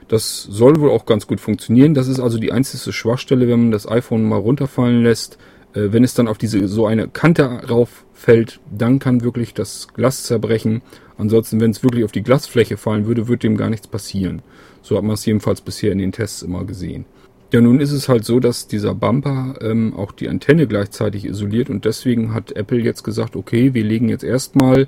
Das 0.07 0.43
soll 0.43 0.79
wohl 0.79 0.91
auch 0.91 1.05
ganz 1.05 1.27
gut 1.27 1.39
funktionieren. 1.39 1.93
Das 1.93 2.07
ist 2.07 2.19
also 2.19 2.37
die 2.37 2.51
einzige 2.51 2.91
Schwachstelle, 2.91 3.47
wenn 3.47 3.61
man 3.61 3.71
das 3.71 3.89
iPhone 3.89 4.23
mal 4.23 4.37
runterfallen 4.37 5.01
lässt. 5.01 5.37
Äh, 5.73 5.91
wenn 5.91 6.03
es 6.03 6.13
dann 6.13 6.27
auf 6.27 6.37
diese 6.37 6.67
so 6.67 6.85
eine 6.85 7.07
Kante 7.07 7.45
rauf 7.69 8.05
fällt, 8.13 8.59
dann 8.69 8.99
kann 8.99 9.23
wirklich 9.23 9.53
das 9.53 9.87
Glas 9.93 10.23
zerbrechen. 10.23 10.81
Ansonsten, 11.17 11.61
wenn 11.61 11.71
es 11.71 11.83
wirklich 11.83 12.03
auf 12.03 12.11
die 12.11 12.23
Glasfläche 12.23 12.75
fallen 12.75 13.05
würde, 13.05 13.27
würde 13.27 13.47
dem 13.47 13.57
gar 13.57 13.69
nichts 13.69 13.87
passieren. 13.87 14.41
So 14.81 14.97
hat 14.97 15.03
man 15.03 15.13
es 15.13 15.25
jedenfalls 15.25 15.61
bisher 15.61 15.91
in 15.91 15.99
den 15.99 16.11
Tests 16.11 16.41
immer 16.41 16.65
gesehen. 16.65 17.05
Ja, 17.51 17.61
nun 17.61 17.79
ist 17.79 17.91
es 17.91 18.09
halt 18.09 18.25
so, 18.25 18.39
dass 18.39 18.67
dieser 18.67 18.95
Bumper 18.95 19.55
ähm, 19.61 19.93
auch 19.95 20.11
die 20.11 20.27
Antenne 20.27 20.67
gleichzeitig 20.67 21.25
isoliert 21.25 21.69
und 21.69 21.85
deswegen 21.85 22.33
hat 22.33 22.51
Apple 22.51 22.79
jetzt 22.79 23.03
gesagt, 23.03 23.35
okay, 23.35 23.73
wir 23.73 23.83
legen 23.83 24.09
jetzt 24.09 24.23
erstmal 24.23 24.87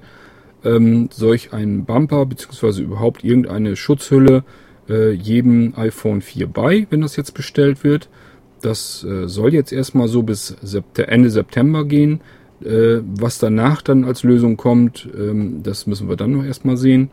ähm, 0.64 1.10
solch 1.12 1.54
einen 1.54 1.86
Bumper 1.86 2.26
beziehungsweise 2.26 2.82
überhaupt 2.82 3.24
irgendeine 3.24 3.76
Schutzhülle 3.76 4.44
äh, 4.90 5.12
jedem 5.12 5.74
iPhone 5.76 6.22
4 6.22 6.48
bei, 6.48 6.88
wenn 6.90 7.02
das 7.02 7.16
jetzt 7.16 7.34
bestellt 7.34 7.84
wird. 7.84 8.10
Das 8.62 9.04
äh, 9.04 9.28
soll 9.28 9.54
jetzt 9.54 9.72
erstmal 9.72 10.08
so 10.08 10.24
bis 10.24 10.48
September, 10.62 11.12
Ende 11.12 11.30
September 11.30 11.86
gehen. 11.86 12.22
Äh, 12.64 13.02
was 13.06 13.38
danach 13.38 13.84
dann 13.84 14.04
als 14.04 14.24
Lösung 14.24 14.58
kommt, 14.58 15.08
ähm, 15.16 15.62
das 15.62 15.86
müssen 15.86 16.10
wir 16.10 16.16
dann 16.16 16.32
noch 16.32 16.44
erstmal 16.44 16.76
sehen. 16.76 17.12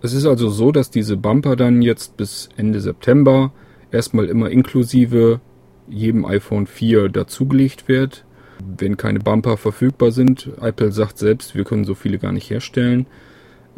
Es 0.00 0.14
ist 0.14 0.24
also 0.24 0.48
so, 0.48 0.72
dass 0.72 0.90
diese 0.90 1.16
Bumper 1.16 1.56
dann 1.56 1.82
jetzt 1.82 2.16
bis 2.16 2.48
Ende 2.56 2.80
September 2.80 3.52
erstmal 3.90 4.26
immer 4.26 4.50
inklusive 4.50 5.40
jedem 5.88 6.24
iPhone 6.24 6.66
4 6.66 7.08
dazugelegt 7.08 7.88
wird. 7.88 8.24
Wenn 8.78 8.96
keine 8.96 9.20
Bumper 9.20 9.56
verfügbar 9.56 10.10
sind, 10.10 10.50
Apple 10.60 10.92
sagt 10.92 11.18
selbst, 11.18 11.54
wir 11.54 11.64
können 11.64 11.84
so 11.84 11.94
viele 11.94 12.18
gar 12.18 12.32
nicht 12.32 12.50
herstellen, 12.50 13.06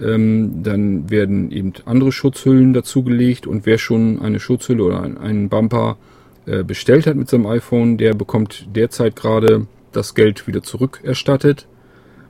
ähm, 0.01 0.63
dann 0.63 1.11
werden 1.11 1.51
eben 1.51 1.75
andere 1.85 2.13
Schutzhüllen 2.13 2.73
dazugelegt 2.73 3.47
und 3.47 3.67
wer 3.67 3.79
schon 3.79 4.21
eine 4.21 4.41
Schutzhülle 4.41 4.83
oder 4.83 5.03
einen 5.03 5.49
Bumper 5.49 5.99
äh, 6.47 6.65
bestellt 6.65 7.07
hat 7.07 7.17
mit 7.17 7.29
seinem 7.29 7.47
iPhone, 7.47 7.99
der 7.99 8.15
bekommt 8.15 8.69
derzeit 8.75 9.17
gerade 9.17 9.67
das 9.93 10.15
Geld 10.15 10.47
wieder 10.47 10.63
zurückerstattet, 10.63 11.67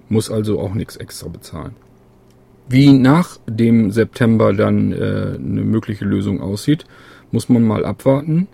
muss 0.08 0.30
also 0.30 0.58
auch 0.58 0.74
nichts 0.74 0.96
extra 0.96 1.28
bezahlen. 1.28 1.76
Wie 2.68 2.92
nach 2.92 3.38
dem 3.48 3.90
September 3.90 4.52
dann 4.52 4.92
äh, 4.92 5.36
eine 5.36 5.62
mögliche 5.62 6.04
Lösung 6.04 6.40
aussieht, 6.40 6.84
muss 7.32 7.48
man 7.48 7.62
mal 7.62 7.84
abwarten. 7.84 8.48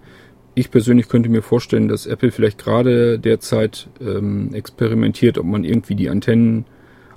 Ich 0.54 0.70
persönlich 0.70 1.08
könnte 1.08 1.28
mir 1.28 1.42
vorstellen, 1.42 1.88
dass 1.88 2.06
Apple 2.06 2.30
vielleicht 2.30 2.58
gerade 2.58 3.18
derzeit 3.18 3.88
ähm, 4.00 4.54
experimentiert, 4.54 5.36
ob 5.38 5.44
man 5.44 5.64
irgendwie 5.64 5.94
die 5.94 6.08
Antennen, 6.08 6.64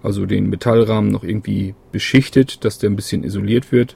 also 0.04 0.26
den 0.26 0.50
Metallrahmen 0.50 1.10
noch 1.10 1.24
irgendwie 1.24 1.74
beschichtet, 1.92 2.66
dass 2.66 2.80
der 2.80 2.90
ein 2.90 2.96
bisschen 2.96 3.24
isoliert 3.24 3.72
wird. 3.72 3.96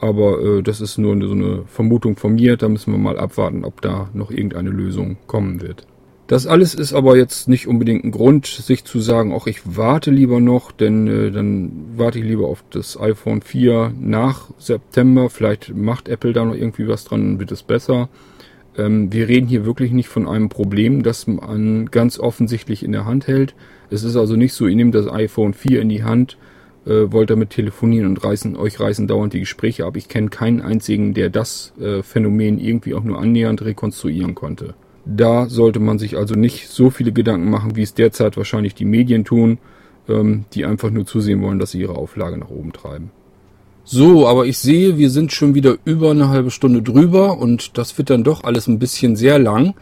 Aber 0.00 0.40
äh, 0.40 0.62
das 0.62 0.80
ist 0.80 0.98
nur 0.98 1.20
so 1.26 1.32
eine 1.32 1.64
Vermutung 1.66 2.16
von 2.16 2.34
mir. 2.34 2.56
Da 2.56 2.68
müssen 2.68 2.92
wir 2.92 2.98
mal 2.98 3.18
abwarten, 3.18 3.64
ob 3.64 3.80
da 3.80 4.10
noch 4.12 4.30
irgendeine 4.30 4.70
Lösung 4.70 5.16
kommen 5.26 5.60
wird. 5.60 5.86
Das 6.26 6.46
alles 6.46 6.74
ist 6.74 6.94
aber 6.94 7.18
jetzt 7.18 7.48
nicht 7.48 7.66
unbedingt 7.66 8.02
ein 8.02 8.10
Grund, 8.10 8.46
sich 8.46 8.84
zu 8.84 9.00
sagen, 9.00 9.34
ach, 9.36 9.46
ich 9.46 9.60
warte 9.76 10.10
lieber 10.10 10.40
noch, 10.40 10.72
denn 10.72 11.06
äh, 11.06 11.30
dann 11.30 11.70
warte 11.96 12.18
ich 12.18 12.24
lieber 12.24 12.48
auf 12.48 12.64
das 12.70 12.98
iPhone 12.98 13.42
4 13.42 13.92
nach 14.00 14.48
September. 14.58 15.28
Vielleicht 15.28 15.74
macht 15.74 16.08
Apple 16.08 16.32
da 16.32 16.46
noch 16.46 16.54
irgendwie 16.54 16.88
was 16.88 17.04
dran, 17.04 17.20
dann 17.20 17.40
wird 17.40 17.52
es 17.52 17.62
besser. 17.62 18.08
Ähm, 18.78 19.12
wir 19.12 19.28
reden 19.28 19.46
hier 19.46 19.66
wirklich 19.66 19.92
nicht 19.92 20.08
von 20.08 20.26
einem 20.26 20.48
Problem, 20.48 21.02
das 21.02 21.26
man 21.26 21.90
ganz 21.90 22.18
offensichtlich 22.18 22.82
in 22.82 22.92
der 22.92 23.04
Hand 23.04 23.26
hält. 23.26 23.54
Es 23.90 24.02
ist 24.02 24.16
also 24.16 24.34
nicht 24.34 24.54
so, 24.54 24.66
ihr 24.66 24.76
nehmt 24.76 24.94
das 24.94 25.06
iPhone 25.06 25.52
4 25.52 25.82
in 25.82 25.90
die 25.90 26.04
Hand, 26.04 26.38
äh, 26.86 27.12
wollt 27.12 27.28
damit 27.28 27.50
telefonieren 27.50 28.08
und 28.08 28.24
reißen, 28.24 28.56
euch 28.56 28.80
reißen 28.80 29.06
dauernd 29.06 29.34
die 29.34 29.40
Gespräche 29.40 29.84
ab. 29.84 29.94
Ich 29.98 30.08
kenne 30.08 30.30
keinen 30.30 30.62
einzigen, 30.62 31.12
der 31.12 31.28
das 31.28 31.74
äh, 31.78 32.02
Phänomen 32.02 32.58
irgendwie 32.58 32.94
auch 32.94 33.04
nur 33.04 33.18
annähernd 33.18 33.62
rekonstruieren 33.62 34.34
konnte. 34.34 34.74
Da 35.04 35.48
sollte 35.48 35.80
man 35.80 35.98
sich 35.98 36.16
also 36.16 36.34
nicht 36.34 36.68
so 36.68 36.90
viele 36.90 37.12
Gedanken 37.12 37.50
machen, 37.50 37.76
wie 37.76 37.82
es 37.82 37.94
derzeit 37.94 38.36
wahrscheinlich 38.36 38.74
die 38.74 38.86
Medien 38.86 39.24
tun, 39.24 39.58
ähm, 40.08 40.44
die 40.54 40.64
einfach 40.64 40.90
nur 40.90 41.06
zusehen 41.06 41.42
wollen, 41.42 41.58
dass 41.58 41.72
sie 41.72 41.80
ihre 41.80 41.96
Auflage 41.96 42.38
nach 42.38 42.50
oben 42.50 42.72
treiben. 42.72 43.10
So, 43.86 44.26
aber 44.26 44.46
ich 44.46 44.58
sehe, 44.58 44.96
wir 44.96 45.10
sind 45.10 45.32
schon 45.32 45.54
wieder 45.54 45.76
über 45.84 46.10
eine 46.10 46.30
halbe 46.30 46.50
Stunde 46.50 46.80
drüber 46.80 47.36
und 47.36 47.76
das 47.76 47.98
wird 47.98 48.08
dann 48.08 48.24
doch 48.24 48.42
alles 48.44 48.66
ein 48.66 48.78
bisschen 48.78 49.14
sehr 49.14 49.38
lang. 49.38 49.74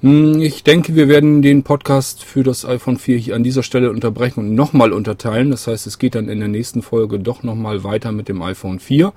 Hm, 0.00 0.40
ich 0.42 0.64
denke, 0.64 0.94
wir 0.94 1.08
werden 1.08 1.40
den 1.40 1.62
Podcast 1.62 2.22
für 2.22 2.42
das 2.42 2.66
iPhone 2.66 2.98
4 2.98 3.16
hier 3.16 3.34
an 3.34 3.42
dieser 3.42 3.62
Stelle 3.62 3.90
unterbrechen 3.90 4.40
und 4.40 4.54
nochmal 4.54 4.92
unterteilen. 4.92 5.50
Das 5.50 5.66
heißt, 5.66 5.86
es 5.86 5.98
geht 5.98 6.14
dann 6.14 6.28
in 6.28 6.40
der 6.40 6.48
nächsten 6.48 6.82
Folge 6.82 7.18
doch 7.18 7.42
nochmal 7.42 7.84
weiter 7.84 8.12
mit 8.12 8.28
dem 8.28 8.42
iPhone 8.42 8.80
4. 8.80 9.14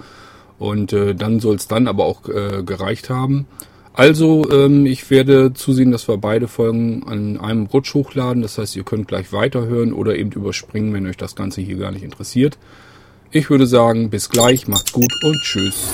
Und 0.58 0.94
äh, 0.94 1.14
dann 1.14 1.40
soll 1.40 1.58
es 1.58 1.68
dann 1.68 1.88
aber 1.88 2.06
auch 2.06 2.30
äh, 2.30 2.64
gereicht 2.64 3.10
haben. 3.10 3.48
Also, 3.93 4.49
ähm, 4.49 4.86
ich 4.86 5.10
werde 5.10 5.54
zusehen, 5.54 5.91
dass 5.91 6.08
wir 6.08 6.17
beide 6.17 6.47
Folgen 6.47 7.04
an 7.08 7.38
einem 7.38 7.65
Rutsch 7.65 7.93
hochladen. 7.93 8.41
Das 8.41 8.58
heißt, 8.58 8.75
ihr 8.75 8.84
könnt 8.84 9.08
gleich 9.08 9.34
weiterhören 9.34 9.93
oder 9.93 10.15
eben 10.15 10.32
überspringen, 10.32 10.93
wenn 10.93 11.08
euch 11.08 11.17
das 11.17 11.36
Ganze 11.36 11.62
hier 11.62 11.77
gar 11.77 11.91
nicht 11.91 12.04
interessiert. 12.04 12.58
Ich 13.32 13.49
würde 13.49 13.67
sagen, 13.67 14.10
bis 14.10 14.30
gleich, 14.30 14.67
macht's 14.67 14.91
gut 14.91 15.12
und 15.23 15.39
tschüss. 15.41 15.89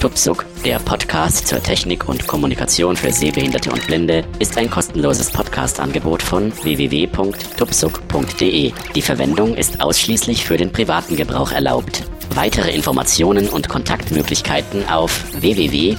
Tupsuk, 0.00 0.44
der 0.66 0.80
Podcast 0.80 1.46
zur 1.48 1.62
Technik 1.62 2.06
und 2.08 2.26
Kommunikation 2.26 2.94
für 2.94 3.10
Sehbehinderte 3.10 3.72
und 3.72 3.86
Blinde, 3.86 4.22
ist 4.38 4.58
ein 4.58 4.68
kostenloses 4.68 5.30
Podcast-Angebot 5.30 6.22
von 6.22 6.52
www.tupsuk.de. 6.52 8.72
Die 8.94 9.02
Verwendung 9.02 9.54
ist 9.54 9.80
ausschließlich 9.80 10.44
für 10.44 10.58
den 10.58 10.72
privaten 10.72 11.16
Gebrauch 11.16 11.52
erlaubt. 11.52 12.04
Weitere 12.34 12.72
Informationen 12.72 13.48
und 13.48 13.68
Kontaktmöglichkeiten 13.68 14.88
auf 14.88 15.24
www.tuksub.de. 15.40 15.94